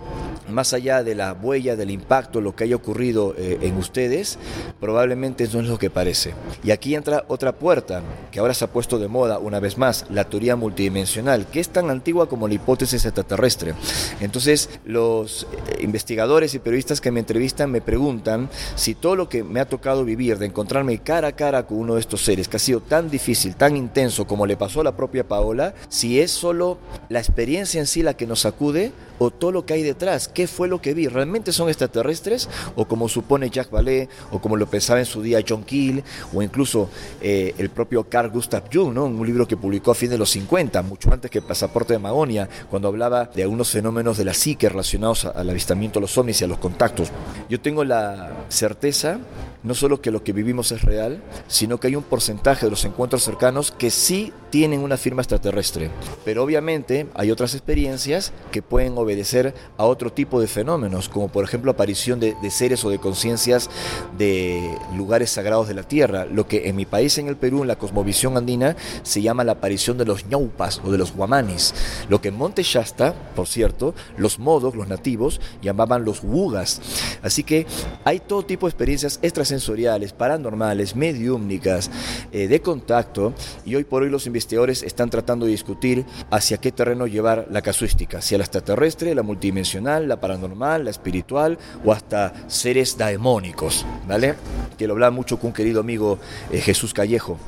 [0.50, 4.38] más allá de la huella, del impacto, lo que haya ocurrido eh, en ustedes,
[4.80, 6.34] probablemente no es lo que parece.
[6.62, 10.06] Y aquí entra otra puerta, que ahora se ha puesto de moda una vez más,
[10.10, 13.74] la teoría multidimensional, que es tan antigua como la hipótesis extraterrestre.
[14.20, 19.42] Entonces, los eh, investigadores y periodistas que me entrevistan me preguntan si todo lo que
[19.42, 22.56] me ha tocado vivir, de encontrarme cara a cara con uno de estos seres, que
[22.56, 26.30] ha sido tan difícil, tan intenso como le pasó a la propia Paola, si es
[26.30, 26.78] solo
[27.08, 30.46] la experiencia en sí la que nos sacude o todo lo que hay detrás, qué
[30.46, 34.66] fue lo que vi, realmente son extraterrestres o como supone Jacques Vallée o como lo
[34.66, 36.02] pensaba en su día John Keel
[36.32, 36.88] o incluso
[37.20, 39.04] eh, el propio Carl Gustav Jung, ¿no?
[39.04, 42.48] un libro que publicó a fin de los 50, mucho antes que Pasaporte de Magonia,
[42.70, 46.44] cuando hablaba de algunos fenómenos de la psique relacionados al avistamiento de los ovnis y
[46.44, 47.10] a los contactos.
[47.50, 49.18] Yo tengo la certeza
[49.62, 52.84] no solo que lo que vivimos es real, sino que hay un porcentaje de los
[52.84, 55.90] encuentros cercanos que sí tienen una firma extraterrestre.
[56.24, 61.44] Pero obviamente hay otras experiencias que pueden obedecer a otro tipo de fenómenos, como por
[61.44, 63.70] ejemplo aparición de, seres o de conciencias
[64.18, 67.68] de lugares sagrados de la Tierra, lo que en mi país, en el Perú, en
[67.68, 71.74] la cosmovisión andina, se llama la aparición de los ñaupas o de los guamanis,
[72.08, 76.80] lo que en Monte Shasta, por cierto, los modos, los nativos, llamaban los wugas.
[77.22, 77.66] Así que
[78.04, 79.18] hay todo tipo de experiencias
[79.50, 81.90] extrasensoriales, paranormales, mediúmnicas,
[82.32, 83.34] eh, de contacto,
[83.64, 87.62] y hoy por hoy los investigadores están tratando de discutir hacia qué terreno llevar la
[87.62, 94.34] casuística, hacia la extraterrestre, la multidimensional, la paranormal, la espiritual o hasta seres daemónicos, ¿vale?
[94.78, 96.18] Que lo hablaba mucho con un querido amigo
[96.52, 97.38] eh, Jesús Callejo,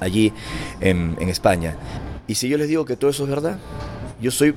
[0.00, 0.32] allí
[0.80, 1.76] en España.
[2.26, 3.58] Y si yo les digo que todo eso es verdad,
[4.20, 4.54] yo soy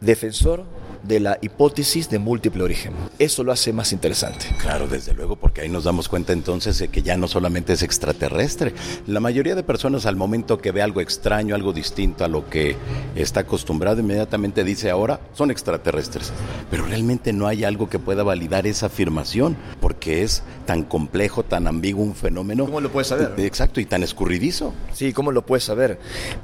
[0.00, 0.64] defensor
[1.06, 2.92] de la hipótesis de múltiple origen.
[3.18, 4.46] Eso lo hace más interesante.
[4.60, 7.82] Claro, desde luego, porque ahí nos damos cuenta entonces de que ya no solamente es
[7.82, 8.74] extraterrestre.
[9.06, 12.76] La mayoría de personas al momento que ve algo extraño, algo distinto a lo que
[13.14, 16.32] está acostumbrado, inmediatamente dice ahora son extraterrestres.
[16.70, 21.66] Pero realmente no hay algo que pueda validar esa afirmación, porque es tan complejo, tan
[21.66, 22.64] ambiguo un fenómeno.
[22.64, 23.32] ¿Cómo lo puedes saber?
[23.38, 24.72] Exacto, y tan escurridizo.
[24.92, 25.98] Sí, ¿cómo lo puedes saber?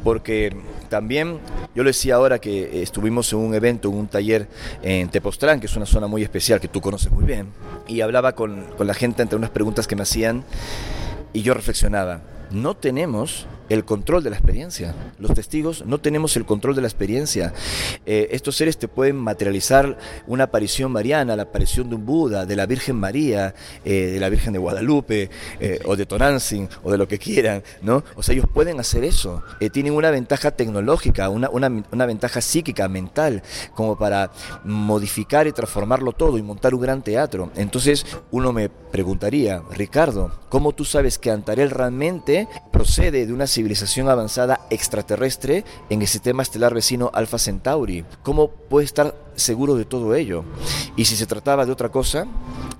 [0.04, 0.56] Porque
[0.90, 1.38] también,
[1.74, 4.48] yo le decía ahora que estuvimos en un evento, en un taller
[4.82, 7.46] en Tepoztlán, que es una zona muy especial que tú conoces muy bien,
[7.88, 10.44] y hablaba con, con la gente entre unas preguntas que me hacían
[11.32, 14.94] y yo reflexionaba, no tenemos el control de la experiencia.
[15.18, 17.54] Los testigos no tenemos el control de la experiencia.
[18.04, 22.56] Eh, estos seres te pueden materializar una aparición mariana, la aparición de un Buda, de
[22.56, 26.98] la Virgen María, eh, de la Virgen de Guadalupe, eh, o de Tonantzin, o de
[26.98, 28.02] lo que quieran, ¿no?
[28.16, 29.42] O sea, ellos pueden hacer eso.
[29.72, 33.42] tienen una ventaja tecnológica, una, una ventaja psíquica, mental,
[33.74, 34.32] como para
[34.64, 37.52] modificar y transformarlo todo y montar un gran teatro.
[37.54, 42.39] Entonces, uno me preguntaría, Ricardo, ¿cómo tú sabes que Antarel realmente
[42.70, 48.04] procede de una civilización avanzada extraterrestre en el sistema estelar vecino Alpha Centauri.
[48.22, 50.44] ¿Cómo puede estar seguro de todo ello?
[50.96, 52.26] Y si se trataba de otra cosa,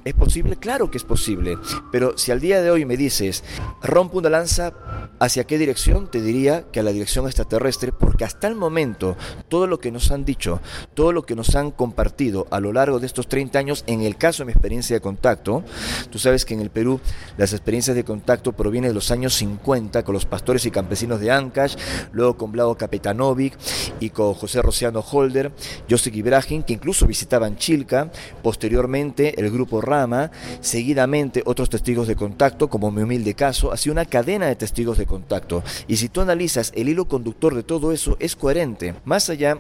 [0.05, 0.57] ¿es posible?
[0.57, 1.59] Claro que es posible.
[1.93, 3.45] Pero si al día de hoy me dices,
[3.83, 4.73] rompo una lanza,
[5.19, 6.11] ¿hacia qué dirección?
[6.11, 9.17] Te diría que a la dirección extraterrestre, porque hasta el momento
[9.49, 10.61] todo lo que nos han dicho,
[10.95, 14.17] todo lo que nos han compartido a lo largo de estos 30 años, en el
[14.17, 15.63] caso de mi experiencia de contacto,
[16.11, 17.01] tú sabes que en el Perú
[17.37, 21.31] las experiencias de contacto provienen de los años 50 con los pastores y campesinos de
[21.31, 21.77] Ancash,
[22.13, 23.57] luego con Vlado Kapetanovic
[24.01, 25.53] y con José Rociano Holder,
[25.89, 26.15] Joseph
[26.51, 28.11] Que incluso visitaban Chilca,
[28.43, 34.05] posteriormente el grupo Rama, seguidamente otros testigos de contacto, como mi humilde caso, sido una
[34.05, 35.63] cadena de testigos de contacto.
[35.89, 38.95] Y si tú analizas el hilo conductor de todo eso, es coherente.
[39.05, 39.59] Más allá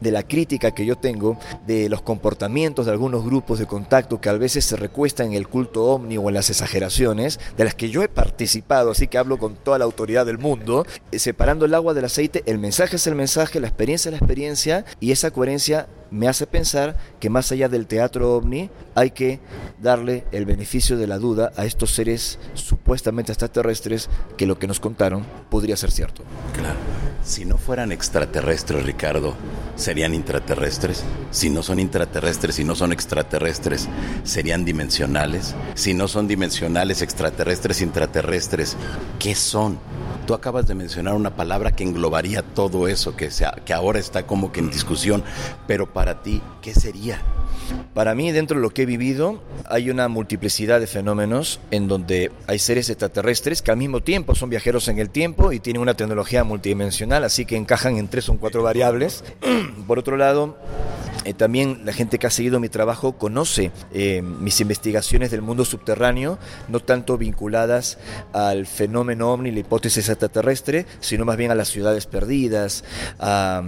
[0.00, 4.28] de la crítica que yo tengo de los comportamientos de algunos grupos de contacto que
[4.28, 7.88] a veces se recuestan en el culto ovni o en las exageraciones, de las que
[7.88, 11.74] yo he participado, así que hablo con toda la autoridad del mundo, eh, separando el
[11.74, 15.30] agua del aceite, el mensaje es el mensaje, la experiencia es la experiencia y esa
[15.30, 19.40] coherencia me hace pensar que más allá del teatro ovni hay que
[19.80, 24.78] darle el beneficio de la duda a estos seres supuestamente extraterrestres que lo que nos
[24.78, 26.22] contaron podría ser cierto.
[26.54, 26.78] Claro.
[27.24, 29.34] Si no fueran extraterrestres, Ricardo,
[29.76, 31.04] ¿serían intraterrestres?
[31.30, 33.88] Si no son intraterrestres, si no son extraterrestres,
[34.24, 35.54] ¿serían dimensionales?
[35.74, 38.76] Si no son dimensionales, extraterrestres, intraterrestres,
[39.20, 39.78] ¿qué son?
[40.26, 43.28] Tú acabas de mencionar una palabra que englobaría todo eso, que,
[43.64, 45.22] que ahora está como que en discusión,
[45.68, 47.22] pero para ti, ¿qué sería?
[47.94, 52.32] Para mí, dentro de lo que he vivido, hay una multiplicidad de fenómenos en donde
[52.46, 55.94] hay seres extraterrestres que al mismo tiempo son viajeros en el tiempo y tienen una
[55.94, 59.24] tecnología multidimensional, así que encajan en tres o cuatro variables.
[59.86, 60.56] Por otro lado,
[61.24, 65.64] eh, también la gente que ha seguido mi trabajo conoce eh, mis investigaciones del mundo
[65.64, 66.38] subterráneo,
[66.68, 67.98] no tanto vinculadas
[68.32, 72.84] al fenómeno ovni, la hipótesis extraterrestre, sino más bien a las ciudades perdidas,
[73.18, 73.62] a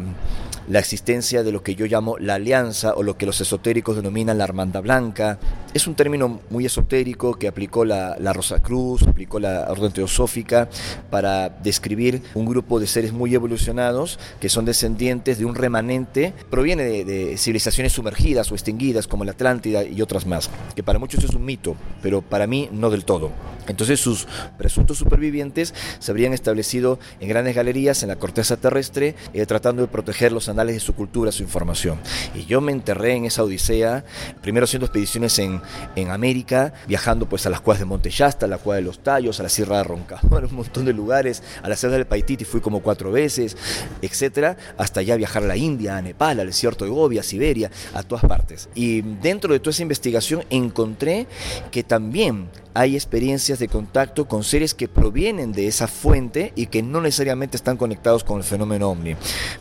[0.69, 4.39] la existencia de lo que yo llamo la alianza o lo que los esotéricos denominan
[4.39, 5.39] la hermandad blanca.
[5.75, 10.69] Es un término muy esotérico que aplicó la, la Rosa Cruz, aplicó la Orden Teosófica
[11.11, 16.85] para describir un grupo de seres muy evolucionados que son descendientes de un remanente, proviene
[16.85, 21.25] de, de civilizaciones sumergidas o extinguidas como la Atlántida y otras más, que para muchos
[21.25, 23.33] es un mito, pero para mí no del todo.
[23.67, 29.47] Entonces sus presuntos supervivientes se habrían establecido en grandes galerías en la corteza terrestre, eh,
[29.47, 31.99] tratando de proteger los anales de su cultura, su información.
[32.35, 34.05] Y yo me enterré en esa odisea,
[34.41, 35.64] primero haciendo expediciones en,
[35.97, 39.01] en América, viajando pues a las cuevas de Monte Shasta, a la cueva de los
[39.01, 42.45] Tallos, a la Sierra de Roncador, un montón de lugares, a la Sierra del Paititi
[42.45, 43.57] fui como cuatro veces,
[44.03, 47.71] etcétera, hasta ya viajar a la India, a Nepal, al desierto de Gobi, a Siberia,
[47.93, 48.69] a todas partes.
[48.75, 51.27] Y dentro de toda esa investigación encontré
[51.71, 56.83] que también hay experiencias de contacto con seres que provienen de esa fuente y que
[56.83, 59.15] no necesariamente están conectados con el fenómeno ovni.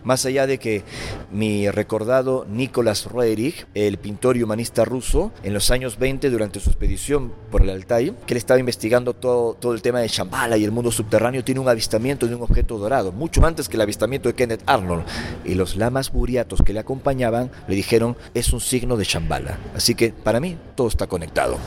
[0.03, 0.83] Más allá de que
[1.31, 6.69] mi recordado Nicolás Roerich, el pintor y humanista ruso, en los años 20 durante su
[6.69, 10.63] expedición por el Altai, que él estaba investigando todo, todo el tema de Shambhala y
[10.63, 14.29] el mundo subterráneo, tiene un avistamiento de un objeto dorado, mucho antes que el avistamiento
[14.29, 15.05] de Kenneth Arnold.
[15.45, 19.57] Y los lamas buriatos que le acompañaban le dijeron, es un signo de Shambhala.
[19.75, 21.57] Así que para mí todo está conectado.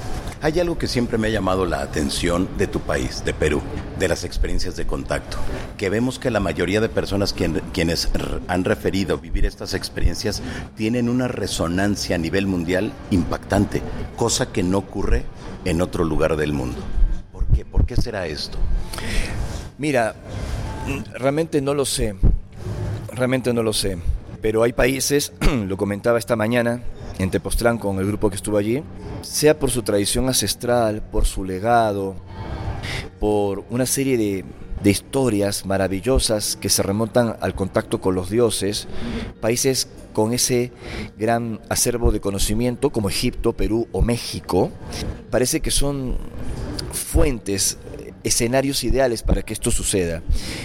[0.42, 3.62] Hay algo que siempre me ha llamado la atención de tu país, de Perú,
[3.98, 5.38] de las experiencias de contacto,
[5.78, 8.08] que vemos que la mayoría de personas quien, quienes
[8.46, 10.42] han referido vivir estas experiencias
[10.76, 13.82] tienen una resonancia a nivel mundial impactante,
[14.16, 15.24] cosa que no ocurre
[15.64, 16.78] en otro lugar del mundo.
[17.32, 17.64] ¿Por qué?
[17.64, 18.58] ¿Por qué será esto?
[19.78, 20.14] Mira,
[21.14, 22.16] realmente no lo sé,
[23.12, 23.98] realmente no lo sé,
[24.40, 25.32] pero hay países,
[25.66, 26.80] lo comentaba esta mañana,
[27.18, 28.82] en Tepoztlán con el grupo que estuvo allí,
[29.22, 32.16] sea por su tradición ancestral, por su legado,
[33.20, 34.44] por una serie de,
[34.82, 38.88] de, historias maravillosas que se remontan al contacto con los dioses,
[39.40, 40.72] países con ese
[41.18, 44.70] gran acervo de conocimiento como Egipto, Perú o México,
[45.30, 46.16] parece que son
[46.92, 47.78] fuentes
[48.26, 50.22] escenarios ideales para que esto suceda.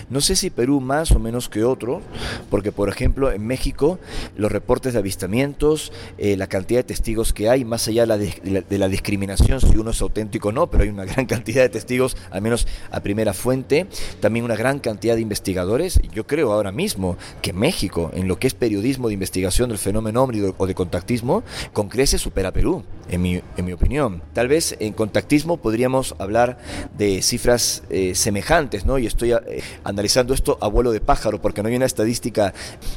[0.10, 2.02] No sé si Perú más o menos que otro,
[2.50, 4.00] porque por ejemplo en México
[4.36, 8.18] los reportes de avistamientos, eh, la cantidad de testigos que hay, más allá de la,
[8.18, 11.70] de, la, discriminación, si uno es auténtico o no, pero hay una gran cantidad de
[11.70, 13.86] testigos, al menos a primera fuente,
[14.20, 16.00] también una gran cantidad de investigadores.
[16.14, 20.24] Yo creo ahora mismo que México, en lo que es periodismo de investigación del fenómeno
[20.24, 21.44] ómnido o de contactismo,
[21.74, 24.22] con creces supera a Perú, en mi, en mi opinión.
[24.34, 26.58] Tal vez en contactismo podríamos hablar
[26.98, 28.98] de cifras eh, semejantes, ¿no?
[28.98, 32.54] Y estoy eh, analizando esto a vuelo de pájaro, porque no hay una estadística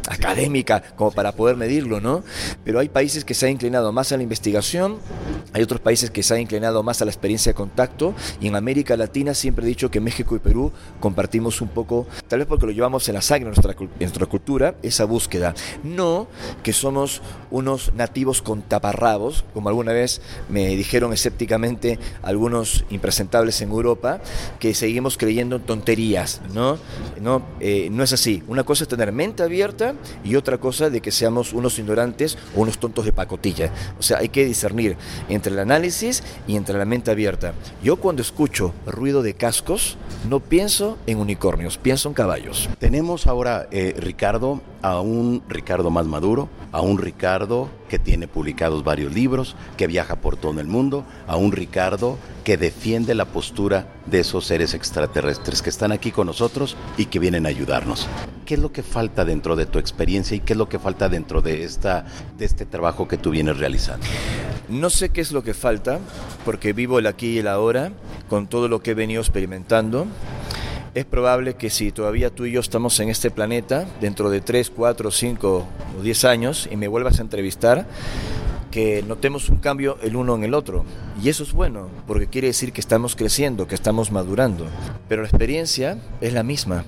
[0.09, 2.23] académica como para poder medirlo, ¿no?
[2.64, 4.99] Pero hay países que se han inclinado más a la investigación,
[5.53, 8.57] hay otros países que se han inclinado más a la experiencia de contacto, y en
[8.57, 12.67] América Latina siempre he dicho que México y Perú compartimos un poco, tal vez porque
[12.67, 15.55] lo llevamos en la sangre, en nuestra, en nuestra cultura, esa búsqueda.
[15.83, 16.27] No
[16.62, 23.71] que somos unos nativos con taparrabos, como alguna vez me dijeron escépticamente algunos impresentables en
[23.71, 24.21] Europa,
[24.59, 26.79] que seguimos creyendo en tonterías, ¿no?
[27.21, 28.43] No, eh, no es así.
[28.49, 32.61] Una cosa es tener mente abierta y otra cosa de que seamos unos ignorantes o
[32.61, 33.73] unos tontos de pacotilla.
[33.99, 34.97] O sea, hay que discernir
[35.29, 37.55] entre el análisis y entre la mente abierta.
[37.83, 39.97] Yo cuando escucho ruido de cascos,
[40.29, 42.69] no pienso en unicornios, pienso en caballos.
[42.79, 48.83] Tenemos ahora, eh, Ricardo, a un Ricardo más maduro, a un Ricardo que tiene publicados
[48.83, 53.87] varios libros, que viaja por todo el mundo, a un Ricardo que defiende la postura
[54.07, 58.09] de esos seres extraterrestres que están aquí con nosotros y que vienen a ayudarnos.
[58.45, 61.09] ¿Qué es lo que falta dentro de tu experiencia y qué es lo que falta
[61.09, 62.07] dentro de, esta,
[62.37, 64.05] de este trabajo que tú vienes realizando?
[64.69, 66.01] No sé qué es lo que falta,
[66.45, 67.93] porque vivo el aquí y el ahora,
[68.29, 70.09] con todo lo que he venido experimentando
[70.95, 74.71] es probable que si todavía tú y yo estamos en este planeta, dentro de 3,
[74.71, 75.67] 4, 5
[75.99, 77.87] o 10 años, y me vuelvas a entrevistar,
[78.71, 80.85] que notemos un cambio el uno en el otro.
[81.23, 84.67] Y eso es bueno, porque quiere decir que estamos creciendo, que estamos madurando.
[85.09, 86.85] Pero la experiencia es la misma.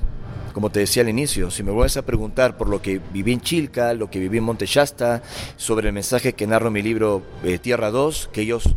[0.52, 3.40] Como te decía al inicio, si me vuelves a preguntar por lo que viví en
[3.40, 5.22] Chilca, lo que viví en Monte Shasta,
[5.56, 8.74] sobre el mensaje que narro en mi libro eh, Tierra 2, que ellos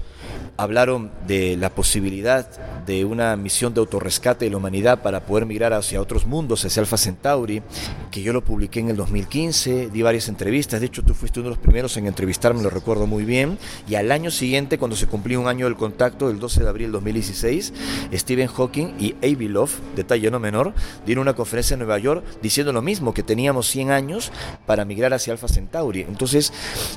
[0.59, 2.45] hablaron de la posibilidad
[2.85, 6.81] de una misión de autorrescate de la humanidad para poder migrar hacia otros mundos, hacia
[6.81, 7.63] Alpha Centauri,
[8.11, 11.49] que yo lo publiqué en el 2015, di varias entrevistas, de hecho tú fuiste uno
[11.49, 15.07] de los primeros en entrevistarme, lo recuerdo muy bien, y al año siguiente, cuando se
[15.07, 17.73] cumplió un año del contacto, el 12 de abril de 2016,
[18.13, 20.73] Stephen Hawking y Avi Love, detalle no menor,
[21.05, 24.31] dieron una conferencia en Nueva York diciendo lo mismo, que teníamos 100 años
[24.65, 26.01] para migrar hacia Alpha Centauri.
[26.01, 26.51] Entonces,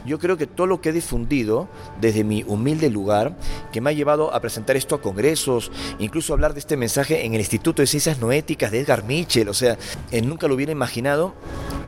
[0.04, 1.68] yo creo que todo lo que he difundido
[2.00, 3.36] desde mi humilde lugar,
[3.72, 7.34] que me ha llevado a presentar esto a congresos, incluso hablar de este mensaje en
[7.34, 9.78] el Instituto de Ciencias Noéticas de Edgar Mitchell, o sea,
[10.10, 11.34] él nunca lo hubiera imaginado,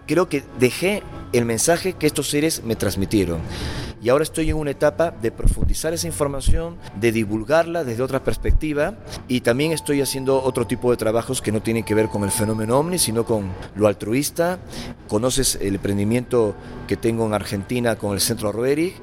[0.07, 3.40] creo que dejé el mensaje que estos seres me transmitieron.
[4.05, 8.99] Y ahora estoy en una etapa de profundizar esa información, de divulgarla desde otra perspectiva
[9.29, 12.31] y también estoy haciendo otro tipo de trabajos que no tienen que ver con el
[12.31, 14.59] fenómeno ovni, sino con lo altruista.
[15.09, 16.55] Conoces el emprendimiento
[16.87, 18.95] que tengo en Argentina con el Centro Roerich,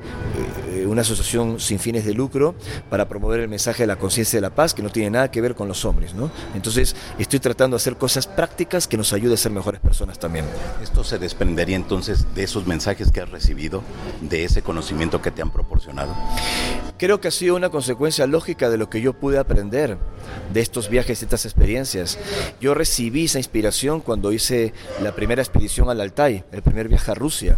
[0.69, 2.53] eh, una asociación sin fines de lucro
[2.91, 5.41] para promover el mensaje de la conciencia de la paz que no tiene nada que
[5.41, 6.13] ver con los hombres.
[6.13, 6.29] ¿no?
[6.53, 10.45] Entonces estoy tratando de hacer cosas prácticas que nos ayuden a ser mejores personas también.
[10.83, 13.81] Esto se desprendería entonces de esos mensajes que has recibido,
[14.21, 14.90] de ese conocimiento
[15.21, 16.13] que te han proporcionado.
[16.97, 19.97] Creo que ha sido una consecuencia lógica de lo que yo pude aprender
[20.53, 22.19] de estos viajes, de estas experiencias.
[22.59, 27.15] Yo recibí esa inspiración cuando hice la primera expedición al Altai, el primer viaje a
[27.15, 27.57] Rusia,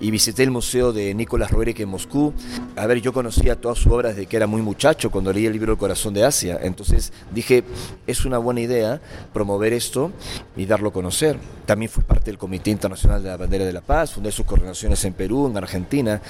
[0.00, 2.34] y visité el museo de Nicolás Roerich en Moscú.
[2.76, 5.54] A ver, yo conocía todas sus obras desde que era muy muchacho, cuando leí el
[5.54, 6.58] libro El corazón de Asia.
[6.60, 7.64] Entonces dije,
[8.06, 9.00] es una buena idea
[9.32, 10.12] promover esto
[10.54, 11.38] y darlo a conocer.
[11.64, 15.02] También fui parte del Comité Internacional de la Bandera de la Paz, fundé sus coordinaciones
[15.06, 16.20] en Perú, en Argentina.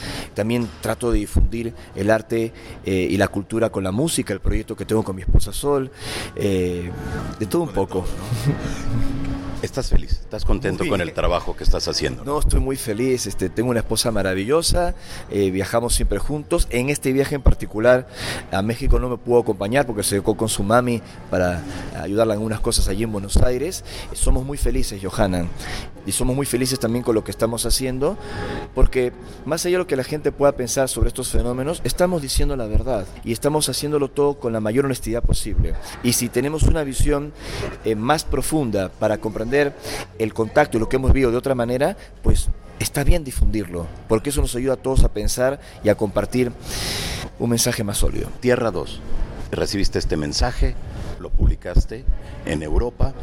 [0.42, 2.52] También trato de difundir el arte
[2.84, 5.88] eh, y la cultura con la música, el proyecto que tengo con mi esposa Sol,
[6.34, 6.90] eh,
[7.38, 8.04] de todo un poco.
[9.62, 10.10] ¿Estás feliz?
[10.10, 12.24] ¿Estás contento con el trabajo que estás haciendo?
[12.24, 13.28] No, estoy muy feliz.
[13.28, 14.96] Este, tengo una esposa maravillosa.
[15.30, 16.66] Eh, viajamos siempre juntos.
[16.70, 18.08] En este viaje en particular
[18.50, 21.00] a México no me pudo acompañar porque se dedicó con su mami
[21.30, 21.62] para
[21.96, 23.84] ayudarla en unas cosas allí en Buenos Aires.
[24.14, 25.46] Somos muy felices, Johanna.
[26.04, 28.18] Y somos muy felices también con lo que estamos haciendo
[28.74, 29.12] porque
[29.44, 32.66] más allá de lo que la gente pueda pensar sobre estos fenómenos, estamos diciendo la
[32.66, 35.74] verdad y estamos haciéndolo todo con la mayor honestidad posible.
[36.02, 37.32] Y si tenemos una visión
[37.84, 39.74] eh, más profunda para comprender
[40.18, 44.30] el contacto y lo que hemos vivido de otra manera, pues está bien difundirlo, porque
[44.30, 46.52] eso nos ayuda a todos a pensar y a compartir
[47.38, 48.28] un mensaje más sólido.
[48.40, 49.00] Tierra 2.
[49.52, 50.74] Recibiste este mensaje,
[51.20, 52.04] lo publicaste
[52.46, 53.14] en Europa.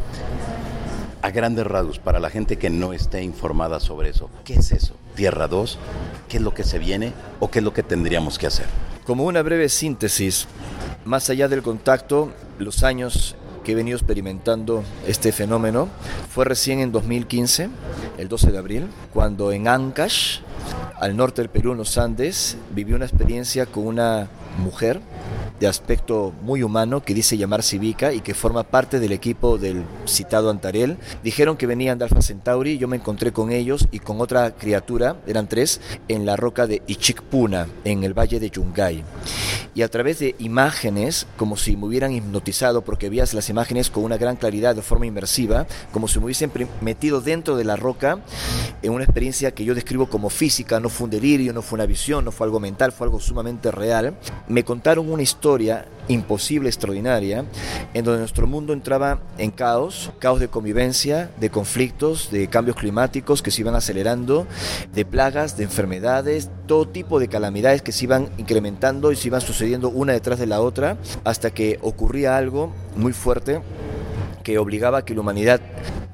[1.21, 4.95] A grandes rasgos, para la gente que no esté informada sobre eso, ¿qué es eso?
[5.15, 5.77] Tierra 2,
[6.29, 8.67] ¿qué es lo que se viene o qué es lo que tendríamos que hacer?
[9.05, 10.47] Como una breve síntesis,
[11.03, 15.89] más allá del contacto, los años que he venido experimentando este fenómeno
[16.33, 17.69] fue recién en 2015,
[18.17, 20.39] el 12 de abril, cuando en Ancash,
[20.99, 24.29] al norte del Perú, en los Andes, viví una experiencia con una
[24.59, 25.01] mujer
[25.59, 29.83] de aspecto muy humano que dice llamar Civica y que forma parte del equipo del
[30.07, 30.97] citado Antarel.
[31.23, 35.17] Dijeron que venían de Alfa Centauri, yo me encontré con ellos y con otra criatura,
[35.27, 39.03] eran tres, en la roca de Ichikpuna, en el valle de Yungay.
[39.75, 44.03] Y a través de imágenes, como si me hubieran hipnotizado, porque veías las imágenes con
[44.03, 48.19] una gran claridad, de forma inmersiva, como si me hubiesen metido dentro de la roca,
[48.81, 51.85] en una experiencia que yo describo como física, no fue un delirio, no fue una
[51.85, 54.15] visión, no fue algo mental, fue algo sumamente real.
[54.49, 57.45] Me contaron una historia imposible, extraordinaria,
[57.93, 63.43] en donde nuestro mundo entraba en caos, caos de convivencia, de conflictos, de cambios climáticos
[63.43, 64.47] que se iban acelerando,
[64.91, 69.41] de plagas, de enfermedades, todo tipo de calamidades que se iban incrementando y se iban
[69.41, 73.61] sucediendo una detrás de la otra, hasta que ocurría algo muy fuerte
[74.49, 75.61] que obligaba a que la humanidad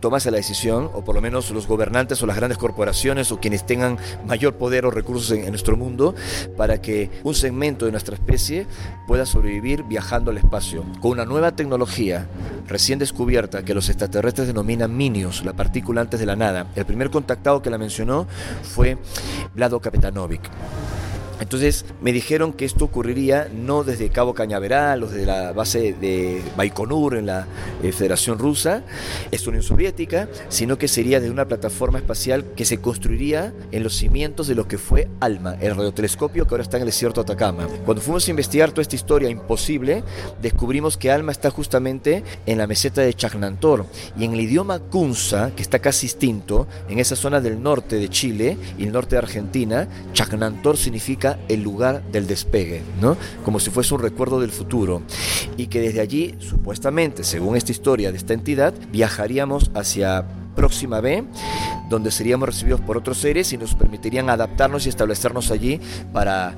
[0.01, 3.65] tomase la decisión, o por lo menos los gobernantes o las grandes corporaciones o quienes
[3.65, 6.13] tengan mayor poder o recursos en, nuestro mundo,
[6.57, 8.67] para que un segmento de nuestra especie
[9.07, 10.83] pueda sobrevivir viajando al espacio.
[10.99, 12.27] Con una nueva tecnología
[12.67, 16.67] recién descubierta que los extraterrestres denominan Minios, la partícula antes de la nada.
[16.75, 18.27] El primer contactado que la mencionó
[18.63, 18.97] fue
[19.53, 20.41] Vlado Kapetanovic.
[21.39, 26.41] Entonces me dijeron que esto ocurriría no desde Cabo Cañaveral o desde la base de
[26.55, 27.47] Baikonur en la
[27.83, 28.83] eh, Federación Rusa,
[29.31, 33.95] es Unión Soviética, sino que sería de una plataforma espacial que se construiría en los
[33.95, 37.33] cimientos de lo que fue ALMA, el radiotelescopio que ahora está en el desierto de
[37.33, 37.67] Atacama.
[37.85, 40.03] Cuando fuimos a investigar toda esta historia imposible,
[40.41, 43.85] descubrimos que ALMA está justamente en la meseta de Chagnantor
[44.17, 48.09] y en el idioma Kunza, que está casi extinto, en esa zona del norte de
[48.09, 53.17] Chile y el norte de Argentina, Chagnantor significa el lugar del despegue, ¿no?
[53.43, 55.01] Como si fuese un recuerdo del futuro.
[55.57, 61.25] Y que desde allí, supuestamente, según esta historia de esta entidad, viajaríamos hacia Próxima B,
[61.89, 65.81] donde seríamos recibidos por otros seres y nos permitirían adaptarnos y establecernos allí
[66.13, 66.55] para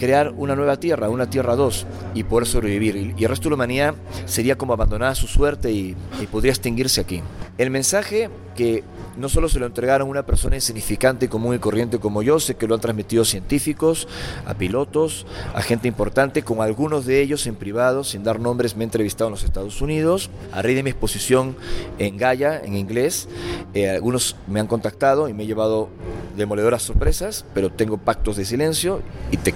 [0.00, 3.14] crear una nueva tierra, una tierra 2, y poder sobrevivir.
[3.18, 6.52] Y el resto de la humanidad sería como abandonada a su suerte y, y podría
[6.52, 7.22] extinguirse aquí.
[7.58, 8.82] El mensaje que
[9.18, 12.54] no solo se lo entregaron a una persona insignificante, común y corriente como yo, sé
[12.54, 14.08] que lo han transmitido científicos,
[14.46, 18.84] a pilotos, a gente importante, con algunos de ellos en privado, sin dar nombres, me
[18.84, 21.56] he entrevistado en los Estados Unidos, a raíz de mi exposición
[21.98, 23.28] en Gaia, en inglés,
[23.74, 25.90] eh, algunos me han contactado y me he llevado
[26.36, 29.52] demoledoras sorpresas, pero tengo pactos de silencio y te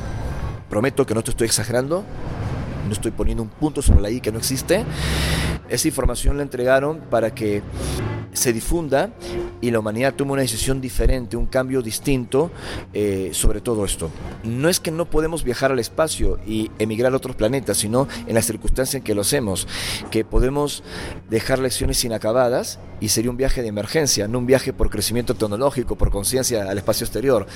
[0.75, 2.03] prometo que no te estoy exagerando,
[2.89, 4.85] no estoy poniendo un punto sobre la I que no existe.
[5.69, 7.63] Esa información la entregaron para que
[8.33, 9.11] se difunda
[9.61, 12.51] y la humanidad tome una decisión diferente, un cambio distinto
[12.93, 14.11] eh, sobre todo esto.
[14.43, 18.35] No es que no podemos viajar al espacio y emigrar a otros planetas, sino en
[18.35, 19.69] las circunstancias en que lo hacemos,
[20.11, 20.83] que podemos
[21.31, 25.95] dejar lecciones inacabadas y sería un viaje de emergencia, no un viaje por crecimiento tecnológico,
[25.95, 27.47] por conciencia al espacio exterior.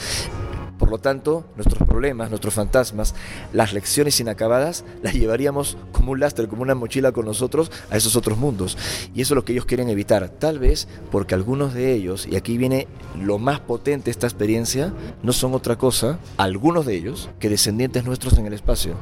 [0.78, 3.14] Por lo tanto, nuestros problemas, nuestros fantasmas,
[3.52, 8.16] las lecciones inacabadas, las llevaríamos como un lastre, como una mochila con nosotros a esos
[8.16, 8.78] otros mundos.
[9.14, 10.28] Y eso es lo que ellos quieren evitar.
[10.28, 12.86] Tal vez porque algunos de ellos, y aquí viene
[13.20, 18.38] lo más potente esta experiencia, no son otra cosa, algunos de ellos, que descendientes nuestros
[18.38, 18.94] en el espacio.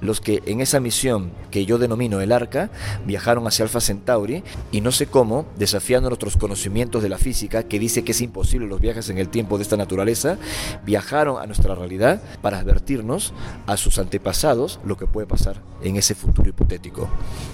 [0.00, 2.70] Los que en esa misión que yo denomino el Arca,
[3.06, 4.42] viajaron hacia Alpha Centauri
[4.72, 8.66] y no sé cómo, desafiando nuestros conocimientos de la física, que dice que es imposible
[8.66, 10.38] los viajes en el tiempo de esta naturaleza,
[10.84, 13.34] viajaron a nuestra realidad para advertirnos
[13.66, 17.08] a sus antepasados lo que puede pasar en ese futuro hipotético,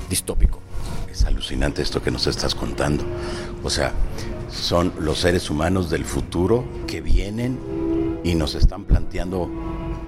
[0.08, 0.60] distópico.
[1.10, 3.04] Es alucinante esto que nos estás contando.
[3.64, 3.92] O sea,
[4.50, 7.58] son los seres humanos del futuro que vienen
[8.22, 9.50] y nos están planteando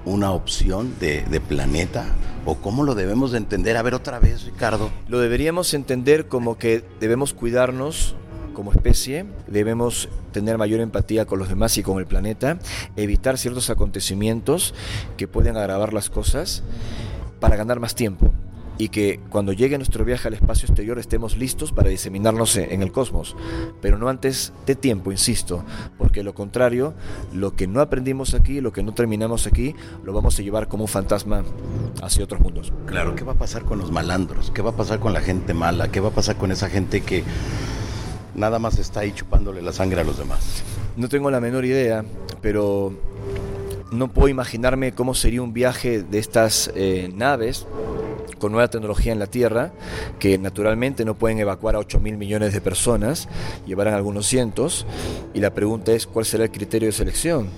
[0.05, 2.05] una opción de, de, planeta?
[2.45, 3.77] ¿O cómo lo debemos de entender?
[3.77, 4.89] A ver otra vez, Ricardo.
[5.07, 8.15] Lo deberíamos entender como que debemos cuidarnos
[8.53, 12.59] como especie, debemos tener mayor empatía con los demás y con el planeta,
[12.95, 14.73] evitar ciertos acontecimientos
[15.17, 16.63] que pueden agravar las cosas
[17.39, 18.31] para ganar más tiempo
[18.81, 22.91] y que cuando llegue nuestro viaje al espacio exterior estemos listos para diseminarnos en el
[22.91, 23.35] cosmos,
[23.79, 25.63] pero no antes de tiempo, insisto,
[25.99, 26.95] porque lo contrario,
[27.31, 30.85] lo que no aprendimos aquí, lo que no terminamos aquí, lo vamos a llevar como
[30.85, 31.43] un fantasma
[32.01, 32.73] hacia otros mundos.
[32.87, 34.49] Claro, ¿qué va a pasar con los malandros?
[34.49, 35.91] ¿Qué va a pasar con la gente mala?
[35.91, 37.23] ¿Qué va a pasar con esa gente que
[38.41, 40.63] nada más está ahí chupándole la sangre a los demás.
[40.97, 42.03] No tengo la menor idea,
[42.41, 42.91] pero
[43.91, 47.67] no puedo imaginarme cómo sería un viaje de estas eh, naves
[48.39, 49.71] con nueva tecnología en la Tierra,
[50.17, 53.29] que naturalmente no pueden evacuar a 8 mil millones de personas,
[53.67, 54.87] llevarán algunos cientos,
[55.35, 57.49] y la pregunta es cuál será el criterio de selección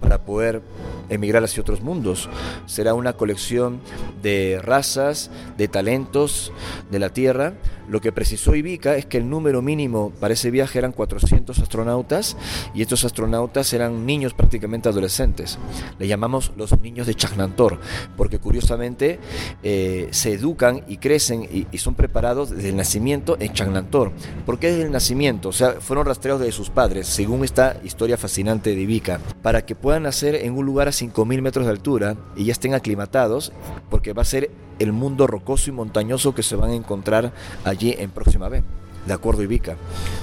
[0.00, 0.62] para poder
[1.08, 2.28] emigrar hacia otros mundos.
[2.66, 3.80] Será una colección
[4.22, 6.52] de razas, de talentos
[6.90, 7.54] de la Tierra.
[7.88, 12.36] Lo que precisó Ivica es que el número mínimo para ese viaje eran 400 astronautas
[12.74, 15.58] y estos astronautas eran niños prácticamente adolescentes.
[15.98, 17.78] Le llamamos los niños de Chagnantor,
[18.16, 19.18] porque curiosamente
[19.62, 24.10] eh, se educan y crecen y, son preparados desde el nacimiento en Chagnantor.
[24.44, 25.50] ¿Por qué desde el nacimiento?
[25.50, 29.76] O sea, fueron rastreados de sus padres, según esta historia fascinante de Ivica, para que
[29.76, 33.52] puedan nacer en un lugar a 5.000 metros de altura y ya estén aclimatados,
[33.90, 37.32] porque va a ser el mundo rocoso y montañoso que se van a encontrar
[37.64, 38.62] allí en Próxima B
[39.06, 39.76] de acuerdo Ivica.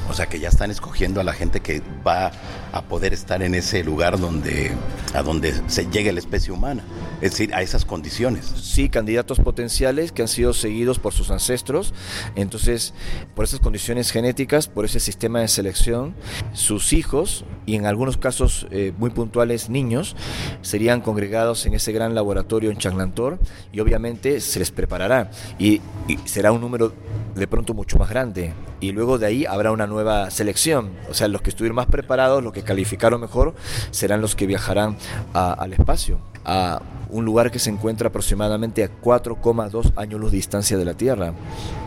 [0.09, 2.31] O sea que ya están escogiendo a la gente que va
[2.73, 4.71] a poder estar en ese lugar donde
[5.13, 6.83] a donde se llegue la especie humana,
[7.21, 8.45] es decir, a esas condiciones.
[8.45, 11.93] Sí, candidatos potenciales que han sido seguidos por sus ancestros,
[12.35, 12.93] entonces
[13.35, 16.15] por esas condiciones genéticas, por ese sistema de selección,
[16.53, 20.15] sus hijos y en algunos casos eh, muy puntuales niños
[20.61, 23.39] serían congregados en ese gran laboratorio en Changlantor
[23.71, 26.93] y obviamente se les preparará y, y será un número
[27.35, 30.91] de pronto mucho más grande y luego de ahí habrá una nueva selección.
[31.09, 33.53] O sea, los que estuvieron más preparados, los que calificaron mejor,
[33.91, 34.97] serán los que viajarán
[35.33, 40.37] a, al espacio, a un lugar que se encuentra aproximadamente a 4,2 años luz de
[40.37, 41.33] distancia de la Tierra.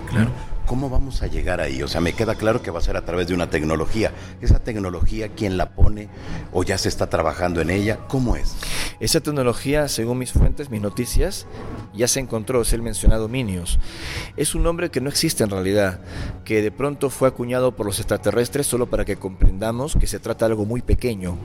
[0.09, 0.31] Claro.
[0.67, 1.81] ¿Cómo vamos a llegar ahí?
[1.85, 4.13] O sea, me queda claro que va a ser a través de una tecnología.
[4.41, 6.09] ¿Esa tecnología quién la pone
[6.53, 8.01] o ya se está trabajando en ella?
[8.09, 8.57] ¿Cómo es?
[8.99, 11.47] Esa tecnología, según mis fuentes, mis noticias,
[11.95, 13.79] ya se encontró, es el mencionado Minios.
[14.37, 16.01] Es un nombre que no existe en realidad,
[16.45, 20.47] que de pronto fue acuñado por los extraterrestres solo para que comprendamos que se trata
[20.47, 21.39] de algo muy pequeño,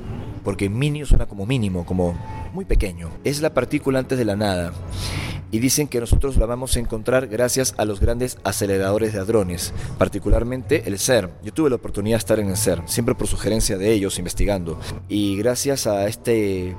[0.43, 2.15] porque Minios suena como mínimo, como
[2.53, 3.09] muy pequeño.
[3.23, 4.73] Es la partícula antes de la nada
[5.51, 9.73] y dicen que nosotros la vamos a encontrar gracias a los grandes aceleradores de hadrones,
[9.97, 11.29] particularmente el CER.
[11.43, 14.79] Yo tuve la oportunidad de estar en el CER, siempre por sugerencia de ellos investigando,
[15.09, 16.75] y gracias a este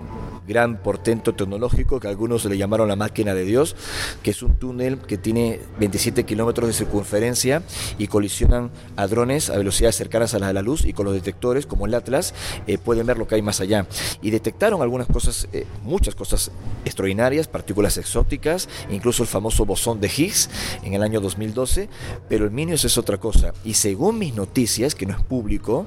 [0.48, 3.76] gran portento tecnológico que algunos le llamaron la máquina de Dios,
[4.22, 7.62] que es un túnel que tiene 27 kilómetros de circunferencia
[7.98, 11.66] y colisionan hadrones a velocidades cercanas a las de la luz y con los detectores
[11.66, 12.34] como el Atlas
[12.66, 13.86] eh, pueden ver lo que hay más allá.
[14.22, 16.50] Y detectaron algunas cosas, eh, muchas cosas
[16.84, 20.50] extraordinarias, partículas exóticas, incluso el famoso bosón de Higgs
[20.82, 21.88] en el año 2012,
[22.28, 23.52] pero el Minios es otra cosa.
[23.64, 25.86] Y según mis noticias, que no es público,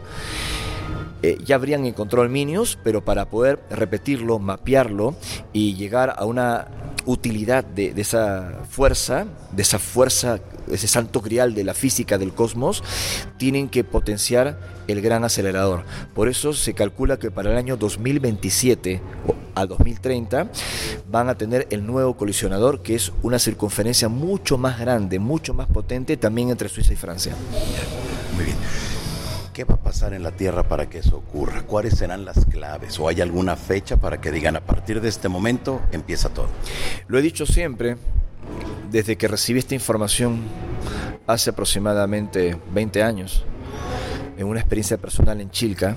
[1.22, 5.16] eh, ya habrían encontrado el Minios, pero para poder repetirlo, mapearlo
[5.54, 6.68] y llegar a una
[7.06, 10.40] utilidad de, esa fuerza, de esa fuerza,
[10.72, 12.84] ese santo grial de la física del cosmos,
[13.38, 15.84] tienen que potenciar el gran acelerador.
[16.14, 19.02] Por eso se calcula que para el año 2027
[19.56, 20.50] a 2030
[21.10, 25.68] van a tener el nuevo colisionador, que es una circunferencia mucho más grande, mucho más
[25.68, 27.36] potente, también entre Suiza y Francia.
[28.36, 28.58] Muy bien.
[29.54, 31.62] ¿Qué va a pasar en la Tierra para que eso ocurra?
[31.62, 33.00] ¿Cuáles serán las claves?
[33.00, 36.48] ¿O hay alguna fecha para que digan a partir de este momento empieza todo?
[37.08, 37.96] Lo he dicho siempre,
[38.92, 40.42] desde que recibí esta información
[41.28, 43.46] hace aproximadamente 20 años
[44.38, 45.96] en una experiencia personal en Chilca,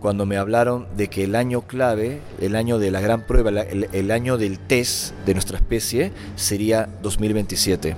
[0.00, 4.10] cuando me hablaron de que el año clave, el año de la gran prueba, el,
[4.10, 7.96] año del test de nuestra especie sería 2027.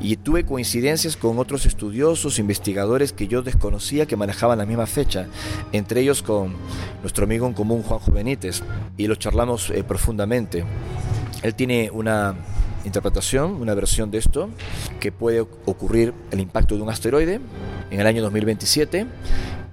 [0.00, 5.26] Y tuve coincidencias con otros estudiosos, investigadores que yo desconocía que manejaban la misma fecha,
[5.72, 6.56] entre ellos con
[7.02, 8.62] nuestro amigo en común Juanjo Benítez,
[8.96, 10.64] y lo charlamos eh, profundamente.
[11.42, 12.34] Él tiene una
[12.84, 14.50] interpretación, una versión de esto,
[14.98, 17.40] que puede ocurrir el impacto de un asteroide
[17.90, 19.06] en el año 2027.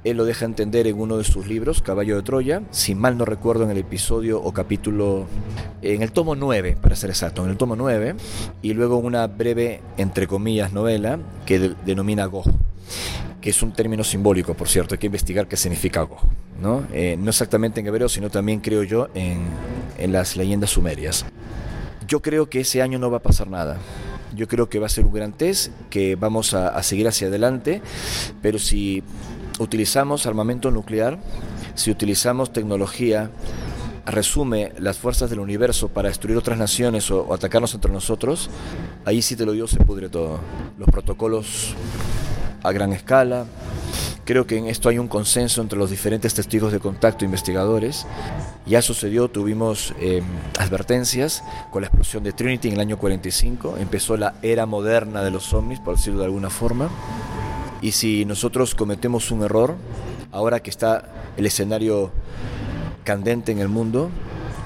[0.04, 3.26] Él lo deja entender en uno de sus libros, Caballo de Troya, si mal no
[3.26, 5.26] recuerdo en el episodio o capítulo,
[5.82, 8.16] en el tomo 9, para ser exacto, en el tomo 9,
[8.62, 12.54] y luego una breve, entre comillas, novela que denomina Gojo
[13.42, 16.28] que es un término simbólico, por cierto, hay que investigar qué significa Gojo,
[16.62, 16.86] ¿no?
[16.92, 19.40] Eh, no exactamente en hebreo, sino también, creo yo, en,
[19.98, 21.26] en las leyendas sumerias.
[22.08, 23.78] Yo creo que ese año no va a pasar nada.
[24.34, 27.82] Yo creo que va a ser un gran test, que vamos a, seguir hacia adelante,
[28.42, 29.04] pero si
[29.60, 31.20] utilizamos armamento nuclear,
[31.76, 33.30] si utilizamos tecnología,
[34.06, 38.50] resume las fuerzas del universo para destruir otras naciones o, atacarnos entre nosotros,
[39.04, 40.40] ahí sí te lo digo, se pudre todo.
[40.78, 41.74] Los protocolos
[42.64, 43.46] a gran escala,
[44.28, 48.06] Creo que en esto hay un consenso entre los diferentes testigos de contacto e investigadores.
[48.66, 50.22] Ya sucedió, tuvimos eh,
[50.60, 53.78] advertencias con la explosión de Trinity en el año 45.
[53.80, 56.90] Empezó la era moderna de los ovnis, por decirlo de alguna forma.
[57.82, 59.76] Y si nosotros cometemos un error,
[60.34, 61.06] ahora que está
[61.38, 62.12] el escenario
[63.06, 64.10] candente en el mundo,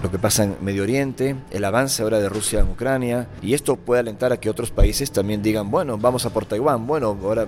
[0.02, 3.76] lo que pasa en Medio Oriente, el avance ahora de Rusia en Ucrania, y esto
[3.76, 7.48] puede alentar a que otros países también digan, bueno, vamos a por Taiwán, bueno, ahora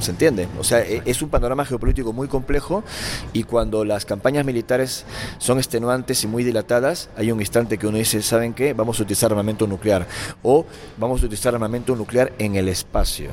[0.00, 0.46] se entiende.
[0.60, 2.84] O sea, e, es un panorama geopolítico muy complejo
[3.32, 5.04] y cuando las campañas militares
[5.38, 8.74] son extenuantes y muy dilatadas, hay un instante que uno dice, ¿saben qué?
[8.74, 10.06] Vamos a utilizar armamento nuclear
[10.42, 10.66] o
[10.98, 13.30] vamos a utilizar armamento nuclear en el espacio.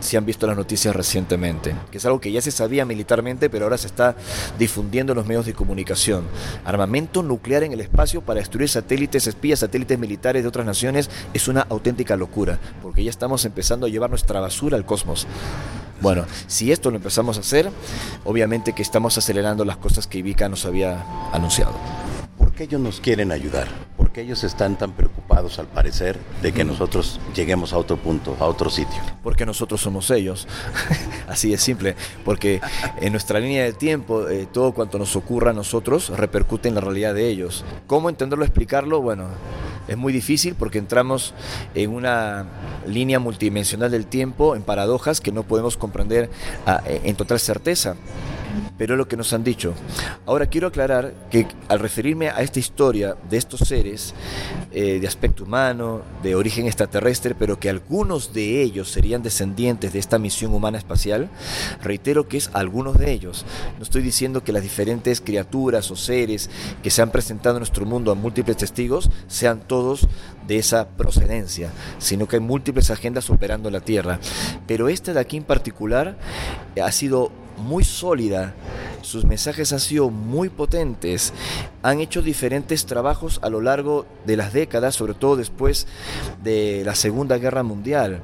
[0.00, 3.66] Si han visto las noticias recientemente, que es algo que ya se sabía militarmente, pero
[3.66, 4.16] ahora se está
[4.58, 6.24] difundiendo en los medios de comunicación.
[6.64, 11.48] Armamento nuclear en el espacio para destruir satélites, espías, satélites militares de otras naciones es
[11.48, 15.26] una auténtica locura, porque ya estamos empezando a llevar nuestra basura al cosmos.
[16.00, 17.70] Bueno, si esto lo empezamos a hacer,
[18.24, 21.74] obviamente que estamos acelerando las cosas que Ivica nos había anunciado.
[22.56, 23.68] ¿Por qué ellos nos quieren ayudar?
[23.98, 28.34] ¿Por qué ellos están tan preocupados, al parecer, de que nosotros lleguemos a otro punto,
[28.40, 28.98] a otro sitio?
[29.22, 30.48] Porque nosotros somos ellos.
[31.28, 31.96] Así de simple.
[32.24, 32.62] Porque
[32.98, 36.80] en nuestra línea de tiempo, eh, todo cuanto nos ocurra a nosotros repercute en la
[36.80, 37.62] realidad de ellos.
[37.86, 39.02] ¿Cómo entenderlo, explicarlo?
[39.02, 39.28] Bueno,
[39.86, 41.34] es muy difícil porque entramos
[41.74, 42.46] en una
[42.86, 46.30] línea multidimensional del tiempo, en paradojas que no podemos comprender
[46.64, 47.96] ah, en total certeza
[48.78, 49.74] pero lo que nos han dicho.
[50.26, 54.14] Ahora quiero aclarar que al referirme a esta historia de estos seres
[54.72, 59.98] eh, de aspecto humano, de origen extraterrestre, pero que algunos de ellos serían descendientes de
[59.98, 61.28] esta misión humana espacial,
[61.82, 63.44] reitero que es algunos de ellos.
[63.78, 66.50] No estoy diciendo que las diferentes criaturas o seres
[66.82, 70.06] que se han presentado en nuestro mundo a múltiples testigos sean todos
[70.46, 74.20] de esa procedencia, sino que hay múltiples agendas operando en la Tierra.
[74.66, 76.18] Pero esta de aquí en particular
[76.82, 78.54] ha sido muy sólida,
[79.06, 81.32] sus mensajes han sido muy potentes,
[81.82, 85.86] han hecho diferentes trabajos a lo largo de las décadas, sobre todo después
[86.42, 88.20] de la Segunda Guerra Mundial.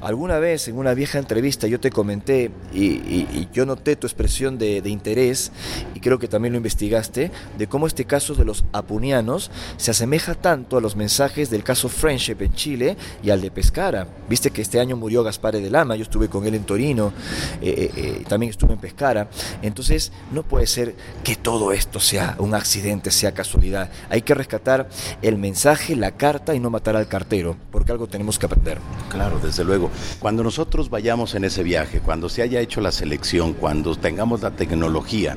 [0.00, 4.80] Alguna vez en una vieja entrevista yo te comenté y, yo noté tu expresión de,
[4.84, 5.50] interés
[5.94, 10.34] y creo que también lo investigaste, de cómo este caso de los apunianos se asemeja
[10.34, 14.06] tanto a los mensajes del caso Friendship en Chile y al de Pescara.
[14.28, 17.12] Viste que este año murió Gaspare de Lama, yo estuve con él en Torino,
[17.60, 19.28] eh, eh, eh, también estuve en Pescara.
[19.62, 20.94] Entonces, no puede ser
[21.24, 23.90] que todo esto sea un accidente, sea casualidad.
[24.08, 24.88] Hay que rescatar
[25.22, 28.78] el mensaje, la carta y no matar al cartero, porque algo tenemos que aprender.
[29.08, 29.90] Claro, desde luego.
[30.18, 34.50] Cuando nosotros vayamos en ese viaje, cuando se haya hecho la selección, cuando tengamos la
[34.50, 35.36] tecnología,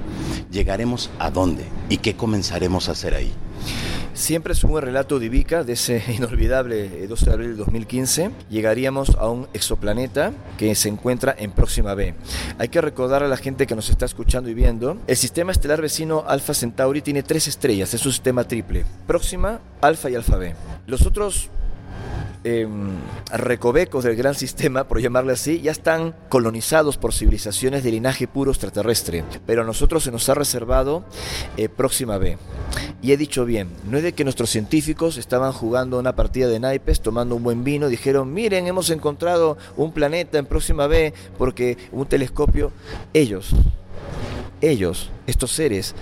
[0.51, 3.33] llegaremos a dónde y qué comenzaremos a hacer ahí.
[4.13, 9.09] Siempre según el relato de Ivica, de ese inolvidable 12 de abril de 2015, llegaríamos
[9.17, 12.13] a un exoplaneta que se encuentra en Próxima B.
[12.59, 15.81] Hay que recordar a la gente que nos está escuchando y viendo, el sistema estelar
[15.81, 20.53] vecino Alpha Centauri tiene tres estrellas, es un sistema triple, Próxima, Alpha y Alpha B.
[20.85, 21.49] Los otros
[22.43, 22.67] eh,
[23.31, 28.51] recovecos del gran sistema, por llamarle así, ya están colonizados por civilizaciones de linaje puro
[28.51, 29.23] extraterrestre.
[29.45, 31.03] Pero a nosotros se nos ha reservado
[31.57, 32.37] eh, Próxima B.
[33.01, 36.59] Y he dicho bien, no es de que nuestros científicos estaban jugando una partida de
[36.59, 41.77] naipes, tomando un buen vino, dijeron, miren, hemos encontrado un planeta en Próxima B porque
[41.91, 42.71] un telescopio,
[43.13, 43.53] ellos
[44.63, 45.93] ellos, estos seres,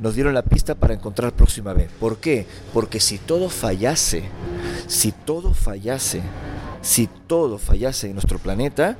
[0.00, 1.88] nos dieron la pista para encontrar próxima vez.
[2.00, 2.46] ¿Por qué?
[2.74, 4.24] Porque si todo fallase,
[4.86, 6.22] si todo fallase,
[6.80, 8.96] si todo fallase en nuestro planeta,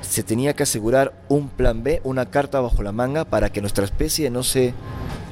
[0.00, 3.84] se tenía que asegurar un plan B, una carta bajo la manga para que nuestra
[3.84, 4.72] especie no se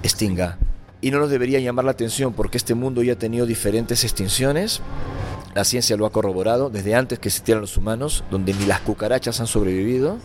[0.02, 0.58] extinga.
[1.00, 4.80] Y no nos debería llamar la atención porque este mundo ya ha tenido diferentes extinciones.
[5.54, 9.40] La ciencia lo ha corroborado desde antes que existieran los humanos, donde ni las cucarachas
[9.40, 10.18] han sobrevivido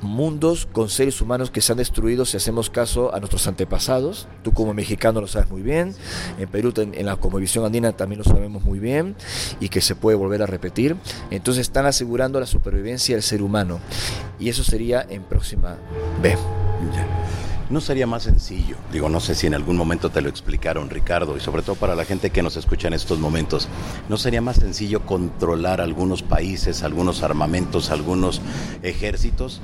[0.00, 4.28] mundos con seres humanos que se han destruido si hacemos caso a nuestros antepasados.
[4.42, 5.94] Tú como mexicano lo sabes muy bien,
[6.38, 9.16] en Perú en, la Comovisión Andina también lo sabemos muy bien
[9.60, 10.96] y que se puede volver a repetir.
[11.30, 13.80] Entonces están asegurando la supervivencia del ser humano
[14.38, 15.76] y eso sería en próxima
[16.22, 16.36] B.
[17.70, 18.76] ¿No sería más sencillo?
[18.90, 21.94] Digo, no sé si en algún momento te lo explicaron, Ricardo, y sobre todo para
[21.94, 23.68] la gente que nos escucha en estos momentos,
[24.08, 28.40] ¿no sería más sencillo controlar algunos países, algunos armamentos, algunos
[28.82, 29.60] ejércitos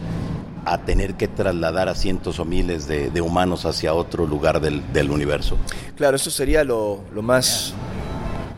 [0.67, 5.57] a tener que trasladar a cientos o miles de, humanos hacia otro lugar del, universo?
[5.97, 7.73] Claro, eso sería lo, más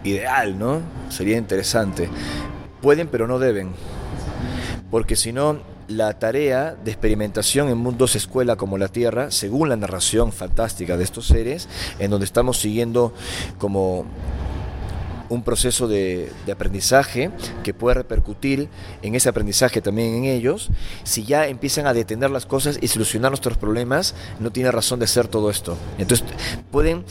[0.03, 0.81] ideal, ¿no?
[1.09, 2.09] Sería interesante.
[2.83, 3.71] Pueden, pero no deben.
[4.91, 9.77] Porque si no, la tarea de experimentación en mundos escuela como la Tierra, según la
[9.77, 11.69] narración fantástica de estos seres,
[11.99, 13.13] en donde estamos siguiendo
[13.59, 14.05] como
[15.29, 17.31] un proceso de, aprendizaje
[17.63, 18.69] que puede repercutir
[19.03, 20.69] en ese aprendizaje también en ellos,
[21.05, 25.07] si ya empiezan a detener las cosas y solucionar nuestros problemas, no tiene razón de
[25.07, 25.77] ser todo esto.
[25.99, 26.27] Entonces
[26.71, 27.05] pueden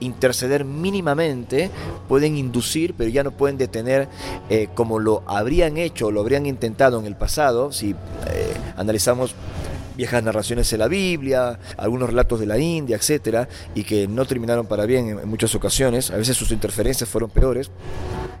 [0.00, 1.70] interceder mínimamente,
[2.08, 4.08] pueden inducir, pero ya no pueden detener
[4.48, 9.34] eh, como lo habrían hecho o lo habrían intentado en el pasado, si eh, analizamos
[10.00, 14.66] viejas narraciones de la Biblia, algunos relatos de la India, etcétera, y que no terminaron
[14.66, 16.10] para bien en, muchas ocasiones.
[16.10, 17.70] A veces sus interferencias fueron peores.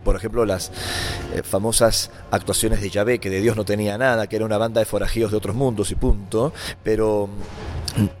[0.02, 0.72] Por ejemplo, las
[1.34, 4.78] eh, famosas actuaciones de Yahvé, que de Dios no tenía nada, que era una banda
[4.78, 6.54] de forajidos de otros mundos y punto.
[6.82, 7.28] Pero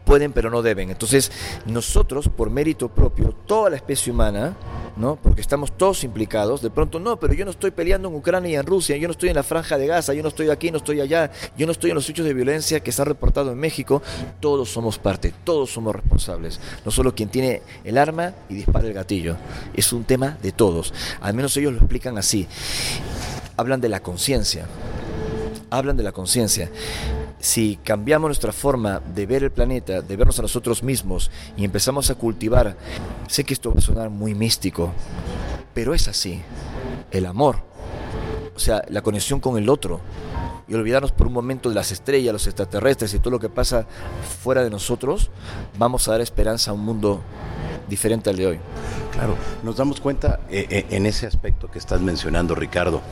[0.04, 0.90] pueden pero no deben.
[0.90, 1.30] Entonces
[1.66, 4.56] nosotros, por mérito propio, toda la especie humana,
[4.96, 5.16] ¿no?
[5.16, 8.54] porque estamos todos implicados, de pronto no, pero yo no estoy peleando en Ucrania y
[8.54, 10.78] en Rusia, yo no estoy en la franja de Gaza, yo no estoy aquí, no
[10.78, 13.58] estoy allá, yo no estoy en los hechos de violencia que se han reportado en
[13.58, 14.02] México,
[14.40, 18.94] todos somos parte, todos somos responsables, no solo quien tiene el arma y dispara el
[18.94, 19.36] gatillo,
[19.74, 22.46] es un tema de todos, al menos ellos lo explican así,
[23.56, 24.66] hablan de la conciencia,
[25.70, 26.70] hablan de la conciencia.
[27.38, 32.10] Si cambiamos nuestra forma de ver el planeta, de vernos a nosotros mismos y empezamos
[32.10, 32.76] a cultivar,
[33.28, 34.92] sé que esto va a sonar muy místico,
[35.72, 36.42] pero es así,
[37.10, 37.62] el amor,
[38.54, 40.00] o sea, la conexión con el otro,
[40.68, 43.86] y olvidarnos por un momento de las estrellas, los extraterrestres y todo lo que pasa
[44.42, 45.30] fuera de nosotros,
[45.76, 47.20] vamos a dar esperanza a un mundo
[47.90, 48.58] diferente al de hoy.
[49.12, 53.02] Claro, nos damos cuenta eh, eh, en ese aspecto que estás mencionando, Ricardo,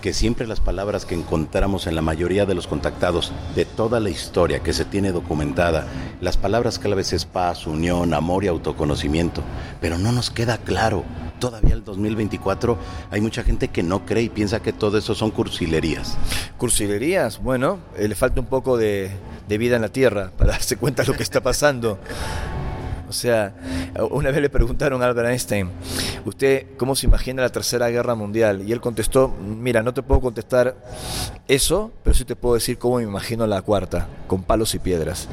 [0.00, 4.08] que siempre las palabras que encontramos en la mayoría de los contactados de toda la
[4.08, 5.86] historia que se tiene documentada,
[6.20, 9.42] las palabras claves es paz, unión, amor y autoconocimiento,
[9.80, 11.04] pero no nos queda claro.
[11.40, 12.78] Todavía el 2024
[13.10, 16.16] hay mucha gente que no cree y piensa que todo eso son cursilerías.
[16.56, 19.10] Cursilerías, bueno, eh, le falta un poco de,
[19.48, 21.98] de vida en la tierra para darse cuenta de lo que está pasando.
[23.08, 23.54] O sea,
[24.10, 25.70] una vez le preguntaron a Albert Einstein,
[26.28, 28.62] ¿usted cómo se imagina la Tercera Guerra Mundial?
[28.66, 30.76] Y él contestó, mira, no te puedo contestar
[31.48, 35.28] eso, pero sí te puedo decir cómo me imagino la cuarta, con palos y piedras.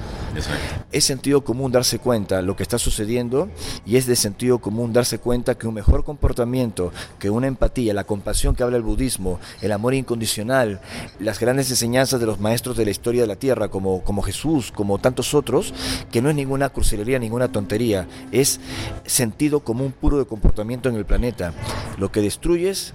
[0.91, 3.49] Es sentido común darse cuenta lo que está sucediendo
[3.85, 8.05] y es de sentido común darse cuenta que un mejor comportamiento, que una empatía, la
[8.05, 10.79] compasión que habla el budismo, el amor incondicional,
[11.19, 14.71] las grandes enseñanzas de los maestros de la historia de la Tierra, como, como Jesús,
[14.71, 15.73] como tantos otros,
[16.11, 18.59] que no es ninguna crucelería, ninguna tontería es
[19.05, 21.53] sentido común puro de comportamiento en el planeta.
[21.97, 22.93] Lo que destruyes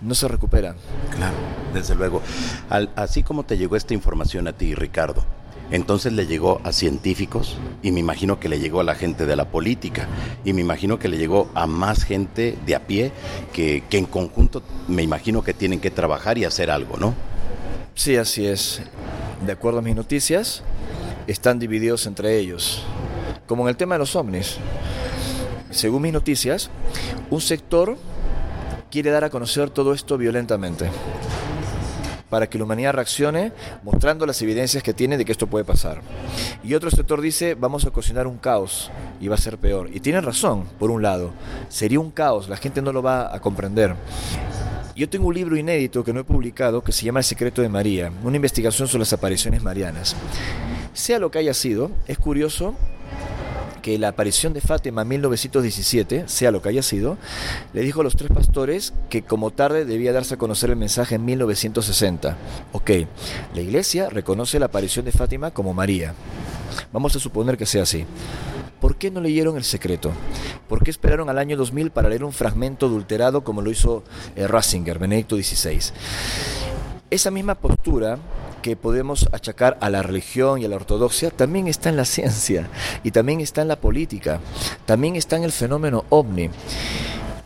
[0.00, 0.74] no se recupera.
[1.14, 1.36] Claro,
[1.72, 2.22] desde luego.
[2.96, 5.24] así como te llegó esta información a ti, Ricardo,
[5.70, 9.36] entonces le llegó a científicos y me imagino que le llegó a la gente de
[9.36, 10.06] la política
[10.44, 13.12] y me imagino que le llegó a más gente de a pie
[13.52, 17.14] que, que en conjunto me imagino que tienen que trabajar y hacer algo, ¿no?
[17.94, 18.82] Sí, así es.
[19.46, 20.62] De acuerdo a mis noticias,
[21.26, 22.84] están divididos entre ellos
[23.46, 24.56] como en el tema de los ovnis.
[25.74, 26.70] Según mis noticias,
[27.30, 27.96] un sector
[28.92, 30.88] quiere dar a conocer todo esto violentamente
[32.30, 33.52] para que la humanidad reaccione
[33.82, 36.00] mostrando las evidencias que tiene de que esto puede pasar.
[36.62, 39.90] Y otro sector dice, vamos a cocinar un caos y va a ser peor.
[39.92, 41.32] Y tienen razón, por un lado,
[41.68, 43.96] sería un caos, la gente no lo va a comprender.
[44.94, 47.68] Yo tengo un libro inédito que no he publicado que se llama El secreto de
[47.68, 50.14] María, una investigación sobre las apariciones marianas.
[50.92, 52.76] Sea lo que haya sido, es curioso
[53.84, 57.18] que la aparición de Fátima en 1917, sea lo que haya sido,
[57.74, 61.16] le dijo a los tres pastores que como tarde debía darse a conocer el mensaje
[61.16, 62.34] en 1960.
[62.72, 62.90] Ok,
[63.54, 66.14] la iglesia reconoce la aparición de Fátima como María.
[66.94, 68.06] Vamos a suponer que sea así.
[68.80, 70.12] ¿Por qué no leyeron El Secreto?
[70.66, 74.02] ¿Por qué esperaron al año 2000 para leer un fragmento adulterado como lo hizo
[74.34, 75.92] eh, Ratzinger, Benedicto XVI?
[77.14, 78.18] Esa misma postura
[78.60, 82.68] que podemos achacar a la religión y a la ortodoxia también está en la ciencia
[83.04, 84.40] y también está en la política,
[84.84, 86.50] también está en el fenómeno ovni.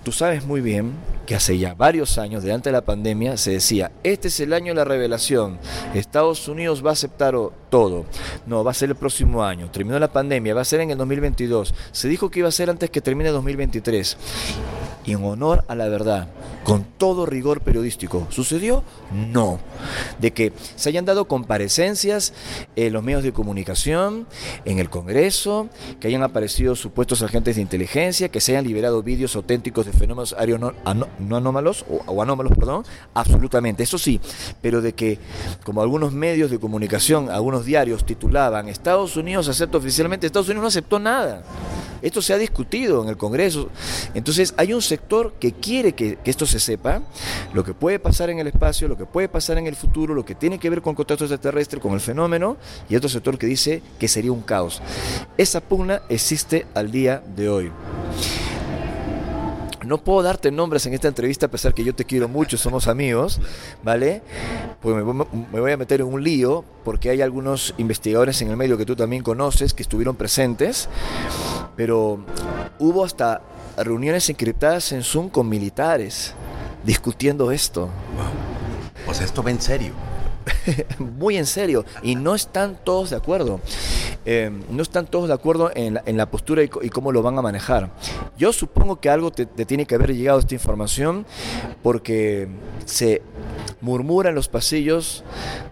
[0.04, 0.94] Tú sabes muy bien
[1.26, 4.72] que hace ya varios años, delante de la pandemia, se decía, este es el año
[4.72, 5.58] de la revelación,
[5.92, 7.34] Estados Unidos va a aceptar
[7.68, 8.06] todo.
[8.46, 9.70] No, va a ser el próximo año.
[9.70, 11.74] Terminó la pandemia, va a ser en el 2022.
[11.92, 14.16] Se dijo que iba a ser antes que termine 2023
[15.12, 16.28] en honor a la verdad,
[16.64, 18.26] con todo rigor periodístico.
[18.30, 18.84] ¿Sucedió?
[19.12, 19.58] No.
[20.20, 22.32] De que se hayan dado comparecencias
[22.76, 24.26] en los medios de comunicación,
[24.64, 25.68] en el Congreso,
[26.00, 30.34] que hayan aparecido supuestos agentes de inteligencia, que se hayan liberado vídeos auténticos de fenómenos
[30.48, 32.84] no anómalos, o, anómalos, perdón,
[33.14, 34.20] absolutamente, eso sí,
[34.60, 35.18] pero de que,
[35.64, 40.68] como algunos medios de comunicación, algunos diarios titulaban, Estados Unidos acepta oficialmente, Estados Unidos no
[40.68, 41.42] aceptó nada.
[42.00, 43.70] Esto se ha discutido en el Congreso.
[44.14, 44.97] Entonces hay un sector
[45.38, 47.02] que quiere que, esto se sepa,
[47.52, 50.24] lo que puede pasar en el espacio, lo que puede pasar en el futuro, lo
[50.24, 52.56] que tiene que ver con contacto extraterrestre, con el fenómeno,
[52.88, 54.82] y otro sector que dice que sería un caos.
[55.36, 57.72] Esa pugna existe al día de hoy.
[59.88, 62.88] No puedo darte nombres en esta entrevista a pesar que yo te quiero mucho, somos
[62.88, 63.40] amigos,
[63.82, 64.22] ¿vale?
[64.82, 65.02] Pues me,
[65.60, 68.96] voy a meter en un lío porque hay algunos investigadores en el medio que tú
[68.96, 70.90] también conoces que estuvieron presentes,
[71.74, 72.18] pero
[72.78, 73.40] hubo hasta
[73.84, 76.34] reuniones encriptadas en Zoom con militares
[76.84, 77.90] discutiendo esto.
[79.04, 80.07] Pues esto va en serio.
[80.98, 81.84] Muy en serio.
[82.02, 83.60] Y no están todos de acuerdo.
[84.24, 87.90] Eh, no están todos de acuerdo en la, postura y, cómo lo van a manejar.
[88.36, 91.24] Yo supongo que algo te, tiene que haber llegado esta información
[91.82, 92.48] porque
[92.84, 93.22] se
[93.80, 95.24] murmura en los pasillos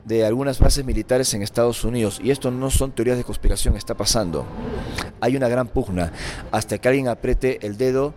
[0.05, 3.95] de algunas bases militares en Estados Unidos y esto no son teorías de conspiración, está
[3.95, 4.47] pasando.
[5.21, 6.13] Hay una gran pugna
[6.51, 8.15] hasta que alguien apriete el dedo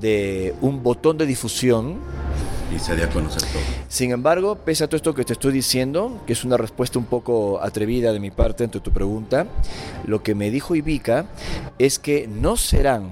[0.00, 1.98] de un botón de difusión
[2.76, 3.62] y se dé a conocer todo.
[3.88, 7.06] Sin embargo, pese a todo esto que te estoy diciendo, que es una respuesta un
[7.06, 9.46] poco atrevida de mi parte ante tu pregunta,
[10.04, 11.26] lo que me dijo Ivica
[11.78, 13.10] es que no serán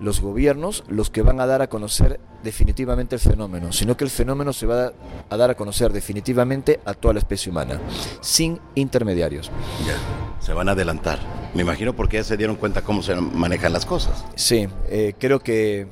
[0.00, 4.10] los gobiernos los que van a dar a conocer definitivamente el fenómeno, sino que el
[4.10, 4.92] fenómeno se va
[5.30, 7.80] a dar a conocer definitivamente a toda la especie humana,
[8.20, 9.50] sin intermediarios.
[9.86, 9.96] Ya,
[10.44, 11.18] se van a adelantar.
[11.54, 14.24] Me imagino porque ya se dieron cuenta cómo se manejan las cosas.
[14.34, 15.86] Sí, eh, creo que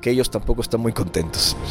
[0.00, 1.56] que ellos tampoco están muy contentos.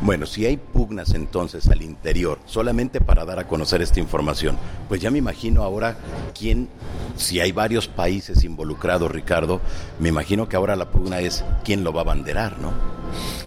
[0.00, 4.56] Bueno, si hay pugnas entonces al interior, solamente para dar a conocer esta información,
[4.88, 5.96] pues ya me imagino ahora
[6.38, 6.68] quién,
[7.16, 9.60] si hay varios países involucrados, Ricardo,
[9.98, 12.72] me imagino que ahora la pugna es quién lo va a banderar, ¿no?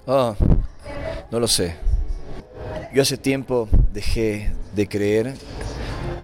[0.05, 0.35] Ah,
[1.31, 1.77] no lo sé.
[2.93, 5.35] Yo hace tiempo dejé de creer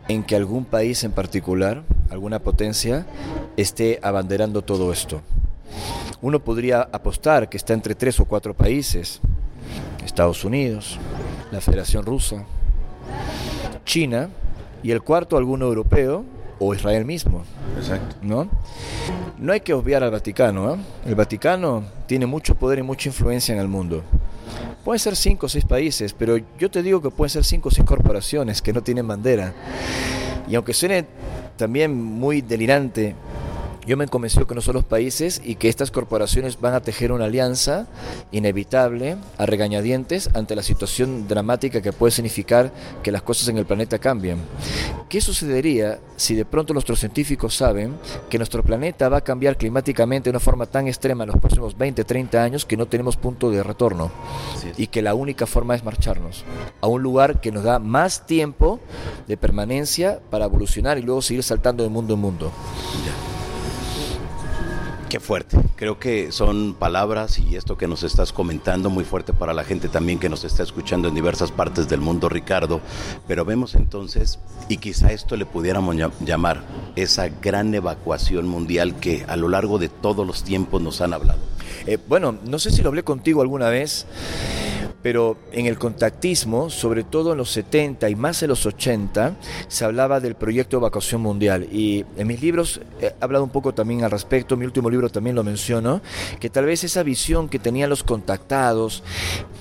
[0.09, 3.05] en que algún país en particular, alguna potencia,
[3.55, 5.21] esté abanderando todo esto.
[6.21, 9.21] Uno podría apostar que está entre tres o cuatro países.
[10.03, 10.97] Estados Unidos,
[11.51, 12.43] la Federación Rusa,
[13.85, 14.29] China
[14.81, 16.23] y el cuarto alguno europeo
[16.59, 17.43] o Israel mismo.
[17.77, 18.15] Exacto.
[18.21, 18.49] ¿no?
[19.37, 20.73] no hay que obviar al Vaticano.
[20.73, 20.77] ¿eh?
[21.05, 24.03] El Vaticano tiene mucho poder y mucha influencia en el mundo.
[24.83, 27.71] Pueden ser cinco o seis países, pero yo te digo que pueden ser cinco o
[27.71, 29.53] seis corporaciones que no tienen bandera.
[30.47, 31.05] Y aunque suene
[31.57, 33.15] también muy delirante,
[33.87, 37.13] yo me convencí que no son los países y que estas corporaciones van a tejer
[37.13, 37.87] una alianza
[38.33, 43.65] inevitable a regañadientes ante la situación dramática que puede significar que las cosas en el
[43.65, 44.39] planeta cambien.
[45.07, 47.95] ¿Qué sucedería si de pronto nuestros científicos saben
[48.29, 51.77] que nuestro planeta va a cambiar climáticamente de una forma tan extrema en los próximos
[51.77, 54.11] 20, 30 años que no tenemos punto de retorno
[54.75, 56.43] y que la única forma es marcharnos
[56.81, 58.81] a un lugar que nos da más tiempo
[59.27, 62.51] de permanencia para evolucionar y luego seguir saltando de mundo en mundo?
[65.09, 65.57] Qué fuerte.
[65.77, 69.87] Creo que son palabras y esto que nos estás comentando muy fuerte para la gente
[69.87, 72.81] también que nos está escuchando en diversas partes del mundo, Ricardo.
[73.25, 74.37] Pero vemos entonces,
[74.67, 76.61] y quizá esto le pudiéramos llamar
[76.97, 81.39] esa gran evacuación mundial que a lo largo de todos los tiempos nos han hablado.
[81.85, 84.05] Eh, bueno, no sé si lo hablé contigo alguna vez
[85.07, 89.37] pero en el contactismo, sobre todo en los 70 y más en los 80,
[89.69, 91.65] se hablaba del proyecto de evacuación mundial.
[91.71, 95.37] Y en mis libros he hablado un poco también al respecto, mi último libro también
[95.37, 96.01] lo menciono,
[96.41, 99.01] que tal vez esa visión que tenían los contactados,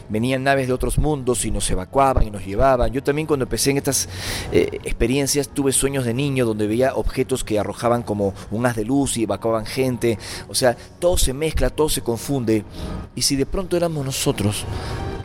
[0.09, 2.93] venían naves de otros mundos y nos evacuaban y nos llevaban.
[2.93, 4.09] Yo también cuando empecé en estas
[4.51, 8.85] eh, experiencias tuve sueños de niño donde veía objetos que arrojaban como un haz de
[8.85, 10.19] luz y evacuaban gente.
[10.49, 12.65] O sea, todo se mezcla, todo se confunde.
[13.15, 14.65] Y si de pronto éramos nosotros,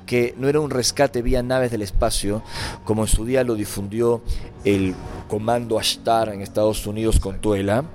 [0.05, 2.43] que no era un rescate vía naves del espacio,
[2.85, 4.21] como en su día lo difundió
[4.63, 4.95] el
[5.27, 7.85] comando Ashtar en Estados Unidos con Tuela,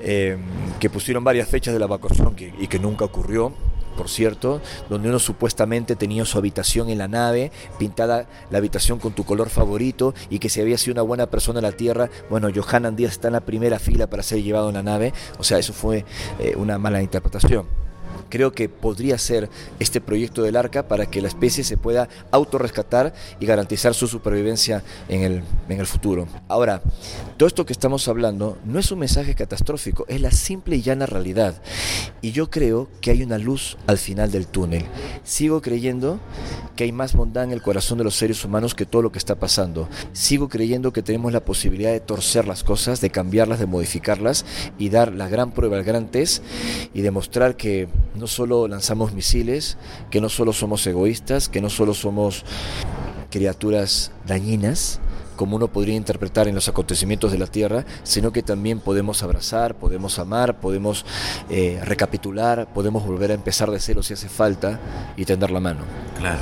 [0.00, 0.38] eh,
[0.80, 3.52] que pusieron varias fechas de la evacuación y que nunca ocurrió
[3.96, 9.12] por cierto, donde uno supuestamente tenía su habitación en la nave, pintada la habitación con
[9.12, 12.48] tu color favorito y que si había sido una buena persona en la Tierra, bueno,
[12.54, 15.58] Johanan Díaz está en la primera fila para ser llevado en la nave, o sea,
[15.58, 16.04] eso fue
[16.38, 17.81] eh, una mala interpretación
[18.32, 23.12] creo que podría ser este proyecto del arca para que la especie se pueda autorrescatar
[23.38, 26.26] y garantizar su supervivencia en el, en el futuro.
[26.48, 26.80] Ahora,
[27.36, 31.04] todo esto que estamos hablando no es un mensaje catastrófico, es la simple y llana
[31.04, 31.60] realidad.
[32.22, 34.86] Y yo creo que hay una luz al final del túnel.
[35.24, 36.18] Sigo creyendo
[36.74, 39.18] que hay más bondad en el corazón de los seres humanos que todo lo que
[39.18, 39.90] está pasando.
[40.14, 44.46] Sigo creyendo que tenemos la posibilidad de torcer las cosas, de cambiarlas, de modificarlas
[44.78, 46.42] y dar la gran prueba, el gran test
[46.94, 47.88] y demostrar que
[48.22, 49.76] no solo lanzamos misiles,
[50.08, 52.44] que no solo somos egoístas, que no solo somos
[53.30, 55.00] criaturas dañinas,
[55.34, 59.74] como uno podría interpretar en los acontecimientos de la Tierra, sino que también podemos abrazar,
[59.74, 61.04] podemos amar, podemos
[61.50, 64.78] eh, recapitular, podemos volver a empezar de cero si hace falta
[65.16, 65.80] y tender la mano.
[66.16, 66.38] Claro.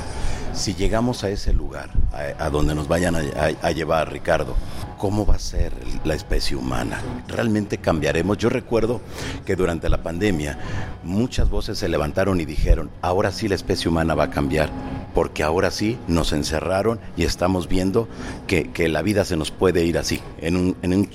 [0.53, 1.89] Si llegamos a ese lugar,
[2.37, 4.55] a, donde nos vayan a llevar, Ricardo,
[5.01, 5.73] cómo va a ser
[6.03, 7.01] la especie humana.
[7.27, 8.37] ¿Realmente cambiaremos?
[8.37, 9.01] Yo recuerdo
[9.47, 10.59] que durante la pandemia
[11.03, 14.69] muchas voces se levantaron y dijeron, ahora sí la especie humana va a cambiar,
[15.15, 18.07] porque ahora sí nos encerraron y estamos viendo
[18.45, 21.09] que, la vida se nos puede ir así, en un, en un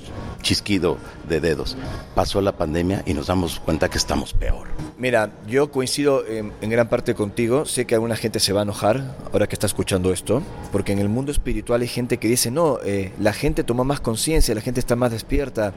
[0.47, 1.75] chisquido de dedos.
[2.15, 4.69] Pasó la pandemia y nos damos cuenta que estamos peor.
[4.97, 7.65] Mira, yo coincido en, gran parte contigo.
[7.65, 10.41] Sé que alguna gente se va a enojar ahora que está escuchando esto,
[10.71, 13.99] porque en el mundo espiritual hay gente que dice, no, eh, la gente toma más
[13.99, 15.73] conciencia, la gente está más despierta.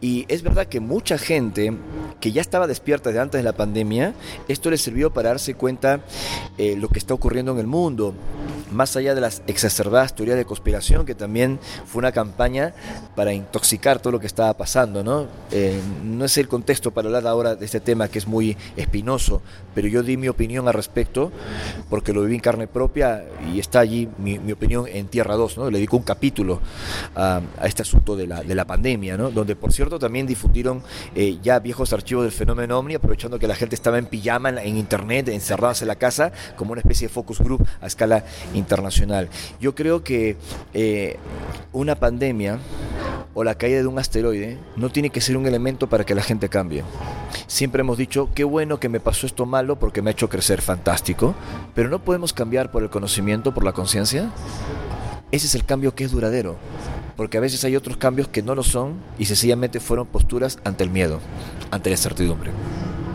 [0.00, 1.72] Y es verdad que mucha gente
[2.20, 4.14] que ya estaba despierta de antes de la pandemia,
[4.48, 6.00] esto le sirvió para darse cuenta
[6.58, 8.14] eh, lo que está ocurriendo en el mundo,
[8.70, 12.74] más allá de las exacerbadas teorías de conspiración, que también fue una campaña
[13.14, 15.02] para intoxicar todo lo que estaba pasando.
[15.02, 15.26] ¿no?
[15.50, 19.40] Eh, no es el contexto para hablar ahora de este tema que es muy espinoso,
[19.74, 21.32] pero yo di mi opinión al respecto
[21.88, 25.58] porque lo viví en carne propia y está allí mi, opinión en Tierra 2.
[25.58, 25.70] ¿no?
[25.70, 26.60] Le dedico un capítulo
[27.14, 29.30] a, este asunto de la, de la pandemia, ¿no?
[29.30, 30.82] donde por cierto también difundieron
[31.14, 34.76] eh, ya viejos archivos del fenómeno OVNI, aprovechando que la gente estaba en pijama en,
[34.76, 38.24] internet, encerradas en la casa, como una especie de focus group a escala
[38.54, 39.28] internacional.
[39.60, 40.36] Yo creo que
[40.74, 41.16] eh,
[41.72, 42.58] una pandemia
[43.34, 46.22] o la caída de un asteroide no tiene que ser un elemento para que la
[46.22, 46.84] gente cambie.
[47.46, 50.62] Siempre hemos dicho, qué bueno que me pasó esto malo porque me ha hecho crecer,
[50.62, 51.34] fantástico,
[51.74, 54.30] pero no podemos cambiar por el conocimiento, por la conciencia.
[55.32, 56.56] Ese es el cambio que es duradero,
[57.16, 60.84] porque a veces hay otros cambios que no lo son y sencillamente fueron posturas ante
[60.84, 61.20] el miedo,
[61.70, 62.52] ante la incertidumbre.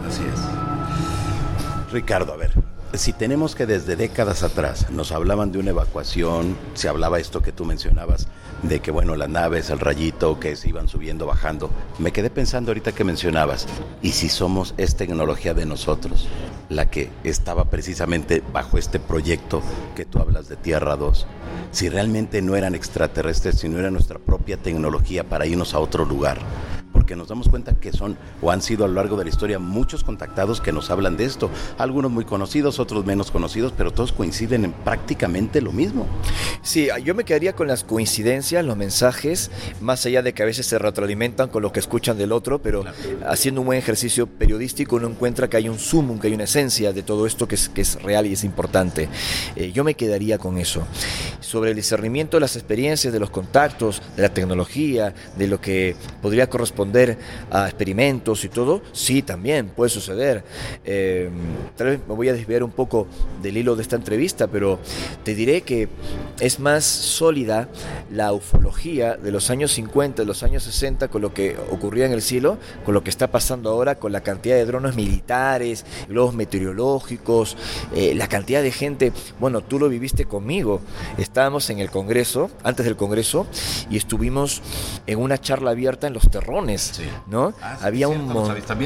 [0.08, 1.92] Así es.
[1.94, 2.52] Ricardo, a ver,
[2.94, 7.54] si tenemos que desde décadas atrás nos hablaban de una evacuación, se hablaba esto que
[7.54, 8.28] tú mencionabas,
[8.64, 12.72] de que bueno, las naves, el rayito, que se iban subiendo, bajando, me quedé pensando
[12.72, 13.68] ahorita que mencionabas,
[14.02, 16.28] ¿y si somos es tecnología de nosotros,
[16.70, 19.62] la que estaba precisamente bajo este proyecto
[19.96, 21.28] que tú hablas de Tierra 2?
[21.72, 26.06] Si realmente no eran extraterrestres, si no era nuestra propia tecnología para irnos a otro
[26.06, 26.40] lugar
[26.92, 29.60] porque nos damos cuenta que son o han sido a lo largo de la historia
[29.60, 34.12] muchos contactados que nos hablan de esto, algunos muy conocidos, otros menos conocidos, pero todos
[34.12, 36.06] coinciden en prácticamente lo mismo.
[36.62, 40.66] Sí, yo me quedaría con las coincidencias, los mensajes, más allá de que a veces
[40.66, 42.84] se retroalimentan con lo que escuchan del otro, pero
[43.28, 46.94] haciendo un buen ejercicio periodístico uno encuentra que hay un sumum, que hay una esencia
[46.94, 49.10] de todo esto que es, que es real y es importante.
[49.56, 50.86] Eh, yo me quedaría con eso.
[51.40, 55.96] Sobre el discernimiento de las experiencias, de los contactos, de la tecnología, de lo que
[56.22, 56.81] podría corresponder
[57.52, 60.44] a experimentos y todo, sí, también puede suceder.
[60.84, 61.30] Eh,
[61.76, 63.08] tal vez me voy a desviar un poco
[63.42, 64.80] del hilo de esta entrevista, pero
[65.24, 65.90] te diré que
[66.40, 67.70] es más sólida
[68.12, 72.14] la ufología de los años 50, de los años 60, con lo que ocurría en
[72.14, 76.34] el cielo, con lo que está pasando ahora, con la cantidad de drones militares, globos
[76.34, 77.58] meteorológicos,
[77.96, 79.12] eh, la cantidad de gente.
[79.40, 80.82] Bueno, tú lo viviste conmigo.
[81.18, 83.48] Estábamos en el Congreso, antes del Congreso,
[83.90, 84.62] y estuvimos
[85.08, 86.71] en una charla abierta en los terrones
[87.28, 87.54] ¿no?
[87.62, 88.32] Ah, había un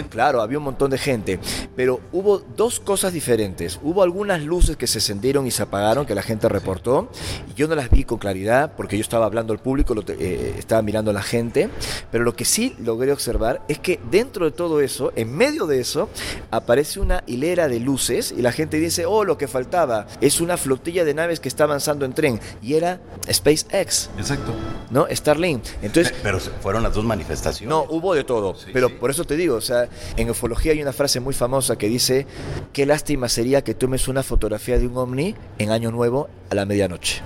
[0.10, 1.40] claro, había un montón de gente,
[1.76, 3.80] pero hubo dos cosas diferentes.
[3.84, 7.10] Hubo algunas luces que se encendieron y se apagaron que la gente reportó
[7.50, 10.56] y yo no las vi con claridad porque yo estaba hablando al público, lo, eh,
[10.58, 11.70] estaba mirando a la gente,
[12.12, 15.80] pero lo que sí logré observar es que dentro de todo eso, en medio de
[15.80, 16.10] eso,
[16.52, 20.58] aparece una hilera de luces y la gente dice, "Oh, lo que faltaba es una
[20.58, 23.00] flotilla de naves que está avanzando en tren" y era
[23.32, 24.10] SpaceX.
[24.18, 24.54] Exacto.
[24.90, 25.08] ¿No?
[25.10, 25.64] Starlink.
[25.82, 27.70] Entonces, pero fueron las dos manifestaciones.
[27.76, 28.56] No, hubo de todo.
[28.74, 31.88] pero por eso te digo, o sea, en ufología hay una frase muy famosa que
[31.88, 32.26] dice,
[32.74, 36.66] qué lástima sería que tomes una fotografía de un ovni en Año Nuevo a la
[36.66, 37.22] medianoche.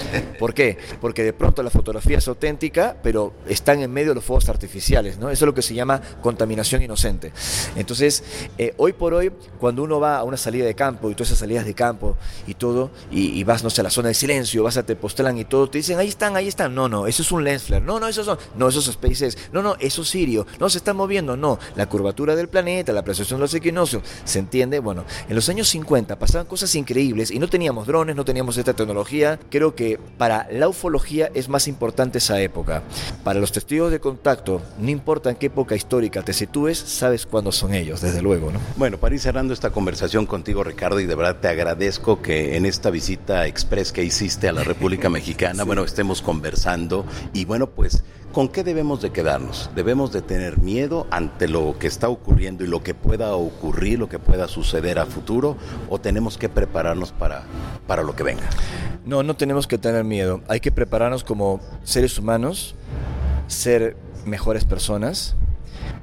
[0.38, 0.78] ¿Por qué?
[1.00, 5.18] Porque de pronto la fotografía es auténtica, pero están en medio de los fuegos artificiales,
[5.18, 5.30] ¿no?
[5.30, 7.32] Eso es lo que se llama contaminación inocente.
[7.76, 8.22] Entonces,
[8.58, 11.38] eh, hoy por hoy, cuando uno va a una salida de campo y todas esas
[11.38, 12.16] salidas de campo
[12.46, 15.38] y todo, y, vas, no sé, a la zona de silencio, vas a te postelan
[15.38, 16.74] y todo, te dicen, ahí están, ahí están.
[16.74, 17.84] No, no, eso es un lens flare.
[17.84, 19.36] No, no, esos son, no, esos spaces.
[19.52, 20.46] No, no, eso es Sirio.
[20.58, 21.36] No, se está moviendo.
[21.36, 24.78] No, la curvatura del planeta, la precesión de los equinoccios, ¿se entiende?
[24.78, 28.74] Bueno, en los años 50 pasaban cosas increíbles y no teníamos drones, no teníamos esta
[28.74, 29.38] tecnología.
[29.50, 29.81] Creo que
[30.18, 32.82] para la ufología es más importante esa época.
[33.24, 37.52] Para los testigos de contacto, no importa en qué época histórica te sitúes, sabes cuándo
[37.52, 38.50] son ellos, desde luego.
[38.50, 38.60] ¿no?
[38.76, 42.66] Bueno, para ir cerrando esta conversación contigo, Ricardo, y de verdad te agradezco que en
[42.66, 48.04] esta visita express que hiciste a la República Mexicana, bueno, estemos conversando y bueno, pues
[48.32, 49.68] ¿Con qué debemos de quedarnos?
[49.74, 54.08] ¿Debemos de tener miedo ante lo que está ocurriendo y lo que pueda ocurrir, lo
[54.08, 55.58] que pueda suceder a futuro?
[55.90, 57.42] ¿O tenemos que prepararnos para,
[57.86, 58.48] para lo que venga?
[59.04, 60.40] No, no tenemos que tener miedo.
[60.48, 62.74] Hay que prepararnos como seres humanos,
[63.48, 65.36] ser mejores personas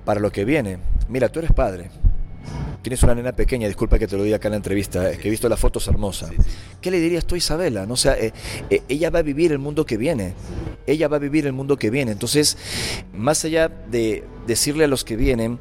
[0.05, 0.77] para lo que viene.
[1.07, 1.89] Mira, tú eres padre
[2.82, 5.32] tienes una nena pequeña, disculpa que te lo diga acá en la entrevista, que he
[5.32, 6.32] visto las fotos hermosas.
[6.82, 7.86] ¿Qué le dirías tú a Isabela?
[7.86, 7.93] ¿No?
[7.93, 8.34] O sea, eh,
[8.69, 10.34] eh, ella va a vivir el mundo que viene.
[10.88, 12.11] Ella va a vivir el mundo que viene.
[12.11, 12.57] Entonces,
[13.13, 15.59] más allá de decirle a los que vienen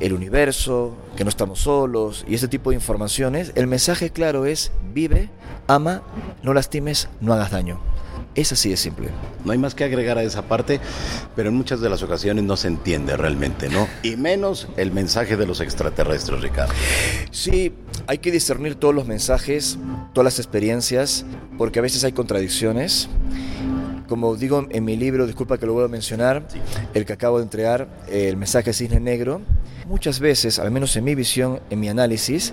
[0.00, 4.72] el universo, que no estamos solos y ese tipo de informaciones, el mensaje claro es
[4.94, 5.28] vive,
[5.66, 6.02] ama,
[6.42, 7.80] no lastimes, no hagas daño.
[8.34, 9.08] Es así de simple.
[9.44, 10.80] No hay más que agregar a esa parte,
[11.34, 13.88] pero en muchas de las ocasiones no se entiende realmente, ¿no?
[14.02, 16.72] Y menos el mensaje de los extraterrestres, Ricardo.
[17.32, 17.72] Sí,
[18.06, 19.78] hay que discernir todos los mensajes,
[20.14, 21.24] todas las experiencias,
[21.58, 23.08] porque a veces hay contradicciones.
[24.08, 26.46] Como digo en mi libro, disculpa que lo vuelvo a mencionar,
[26.94, 29.40] el que acabo de entregar, el mensaje Cisne Negro,
[29.86, 32.52] muchas veces, al menos en mi visión, en mi análisis,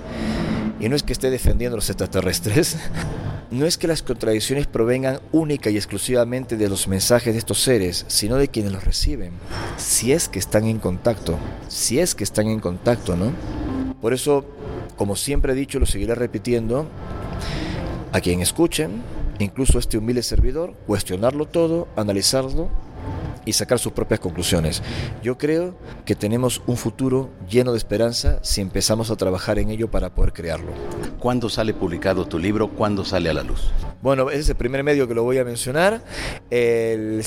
[0.79, 2.77] y no es que esté defendiendo a los extraterrestres,
[3.51, 8.05] no es que las contradicciones provengan única y exclusivamente de los mensajes de estos seres,
[8.07, 9.31] sino de quienes los reciben,
[9.77, 11.37] si es que están en contacto,
[11.67, 13.31] si es que están en contacto, ¿no?
[14.01, 14.45] Por eso,
[14.95, 16.87] como siempre he dicho, lo seguiré repitiendo,
[18.11, 19.01] a quien escuchen,
[19.39, 22.69] incluso este humilde servidor, cuestionarlo todo, analizarlo
[23.45, 24.83] y sacar sus propias conclusiones.
[25.23, 29.89] Yo creo que tenemos un futuro lleno de esperanza si empezamos a trabajar en ello
[29.89, 30.71] para poder crearlo.
[31.19, 32.69] ¿Cuándo sale publicado tu libro?
[32.69, 33.71] ¿Cuándo sale a la luz?
[34.01, 36.03] Bueno, ese es el primer medio que lo voy a mencionar.
[36.49, 37.23] El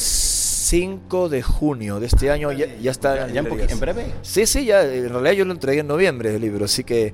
[0.71, 4.07] 5 de junio de este año ya, está ya, en, breve.
[4.23, 7.13] Sí, sí, ya en realidad yo lo entregué en noviembre el libro, así que eh,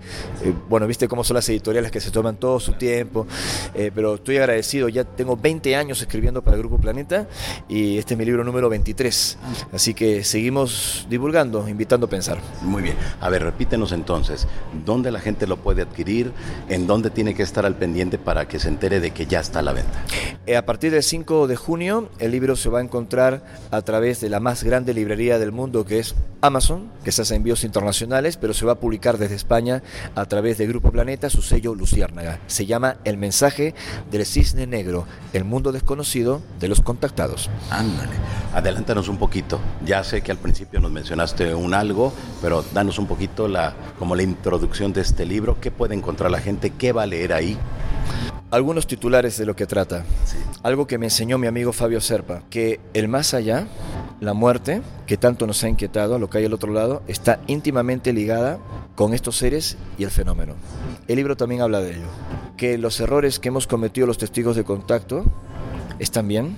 [0.68, 3.26] bueno, viste cómo son las editoriales que se toman todo su tiempo,
[3.74, 7.28] eh, pero estoy agradecido, ya tengo 20 años escribiendo para el Grupo Planeta
[7.66, 9.38] y este es mi libro número 23,
[9.72, 12.36] así que seguimos divulgando, invitando a pensar.
[12.60, 14.46] Muy bien, a ver, repítenos entonces,
[14.84, 16.30] ¿dónde la gente lo puede adquirir?
[16.68, 19.60] ¿En dónde tiene que estar al pendiente para que se entere de que ya está
[19.60, 20.04] a la venta?
[20.44, 24.20] Eh, a partir del 5 de junio el libro se va a encontrar a través
[24.20, 28.36] de la más grande librería del mundo que es Amazon, que se hace envíos internacionales,
[28.36, 29.82] pero se va a publicar desde España
[30.14, 32.38] a través de Grupo Planeta, su sello Luciérnaga.
[32.46, 33.74] Se llama El mensaje
[34.10, 37.50] del cisne negro, el mundo desconocido de los contactados.
[37.70, 38.12] Ándale,
[38.54, 39.60] adelántanos un poquito.
[39.84, 44.14] Ya sé que al principio nos mencionaste un algo, pero danos un poquito la como
[44.14, 47.58] la introducción de este libro, qué puede encontrar la gente, qué va a leer ahí
[48.50, 50.04] algunos titulares de lo que trata.
[50.62, 53.66] Algo que me enseñó mi amigo Fabio Serpa, que el más allá,
[54.20, 58.12] la muerte, que tanto nos ha inquietado, lo que hay al otro lado, está íntimamente
[58.12, 58.58] ligada
[58.94, 60.54] con estos seres y el fenómeno.
[61.08, 62.06] El libro también habla de ello,
[62.56, 65.24] que los errores que hemos cometido los testigos de contacto
[65.98, 66.56] están bien,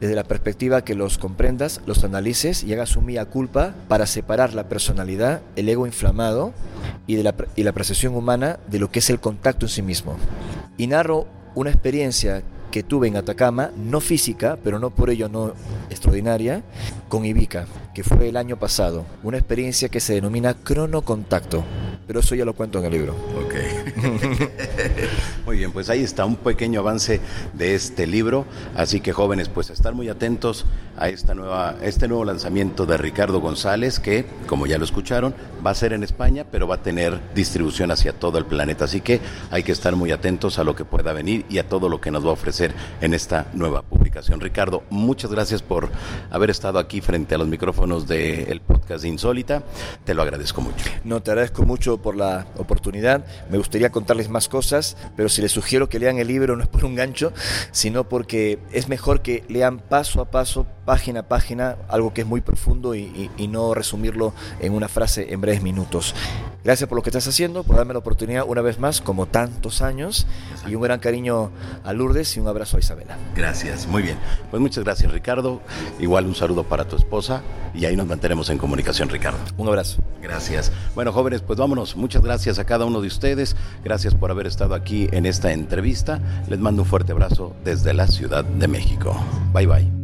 [0.00, 4.54] desde la perspectiva que los comprendas, los analices y hagas un mía culpa para separar
[4.54, 6.52] la personalidad, el ego inflamado
[7.06, 9.82] y, de la, y la percepción humana de lo que es el contacto en sí
[9.82, 10.16] mismo.
[10.76, 15.54] Y narro una experiencia que tuve en Atacama, no física, pero no por ello no
[15.90, 16.62] extraordinaria,
[17.08, 19.04] con Ibica, que fue el año pasado.
[19.22, 21.64] Una experiencia que se denomina cronocontacto,
[22.06, 23.14] pero eso ya lo cuento en el libro.
[23.44, 23.54] Ok.
[25.46, 27.20] muy bien, pues ahí está un pequeño avance
[27.54, 28.46] de este libro,
[28.76, 33.40] así que jóvenes, pues estar muy atentos a esta nueva, este nuevo lanzamiento de Ricardo
[33.40, 35.34] González, que, como ya lo escucharon,
[35.64, 39.00] va a ser en España, pero va a tener distribución hacia todo el planeta, así
[39.00, 42.00] que hay que estar muy atentos a lo que pueda venir y a todo lo
[42.00, 44.40] que nos va a ofrecer en esta nueva publicación.
[44.40, 45.88] Ricardo, muchas gracias por
[46.30, 49.62] haber estado aquí frente a los micrófonos del podcast podcast Insólita.
[50.04, 50.86] Te lo agradezco mucho.
[51.04, 53.24] No, te agradezco mucho por la oportunidad.
[53.50, 56.68] Me gustaría contarles más cosas, pero si les sugiero que lean el libro no es
[56.68, 57.32] por un gancho,
[57.70, 62.26] sino porque es mejor que lean paso a paso, página a página, algo que es
[62.26, 66.14] muy profundo y, y no resumirlo en una frase en breves minutos.
[66.68, 69.80] Gracias por lo que estás haciendo, por darme la oportunidad una vez más, como tantos
[69.80, 70.26] años,
[70.66, 71.50] y un gran cariño
[71.82, 73.16] a Lourdes y un abrazo a Isabela.
[73.34, 74.18] Gracias, muy bien.
[74.50, 75.62] Pues muchas gracias Ricardo,
[75.98, 77.40] igual un saludo para tu esposa
[77.72, 79.38] y ahí nos mantenemos en comunicación Ricardo.
[79.56, 80.02] Un abrazo.
[80.20, 80.70] Gracias.
[80.94, 81.96] Bueno jóvenes, pues vámonos.
[81.96, 86.20] Muchas gracias a cada uno de ustedes, gracias por haber estado aquí en esta entrevista.
[86.48, 89.18] Les mando un fuerte abrazo desde la Ciudad de México.
[89.54, 89.97] Bye bye.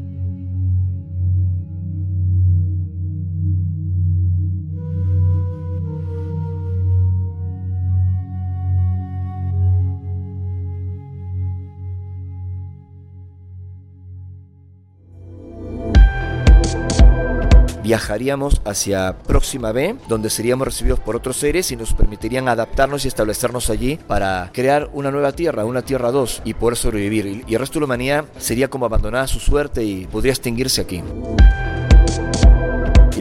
[17.84, 23.08] Viajaríamos hacia Próxima B, donde seríamos recibidos por otros seres y nos permitirían adaptarnos y
[23.08, 27.44] establecernos allí para crear una nueva tierra, una tierra 2 y poder sobrevivir.
[27.46, 31.02] Y el resto de la humanidad sería como abandonada su suerte y podría extinguirse aquí.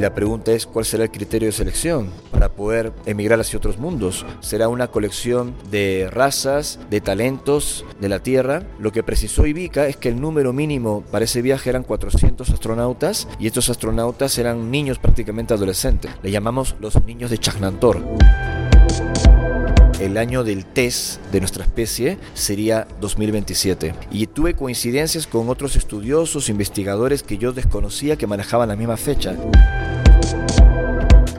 [0.04, 4.26] La pregunta es, ¿cuál será el criterio de selección para poder emigrar hacia otros mundos?
[4.42, 8.64] ¿Será una colección de razas, de talentos de la Tierra?
[8.80, 13.30] Lo que precisó Ivica es que el número mínimo para ese viaje eran 400 astronautas
[13.40, 16.12] y estos astronautas eran niños prácticamente adolescentes.
[16.22, 18.02] Le llamamos los niños de Chagnantor
[20.04, 23.96] el año del test de nuestra especie sería 2027.
[24.12, 29.36] Y tuve coincidencias con otros estudiosos, investigadores que yo desconocía que manejaban la misma fecha.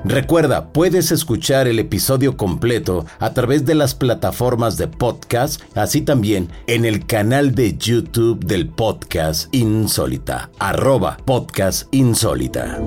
[0.05, 6.51] Recuerda, puedes escuchar el episodio completo a través de las plataformas de podcast, así también
[6.67, 12.83] en el canal de YouTube del podcast Insólita, arroba podcast Insólita.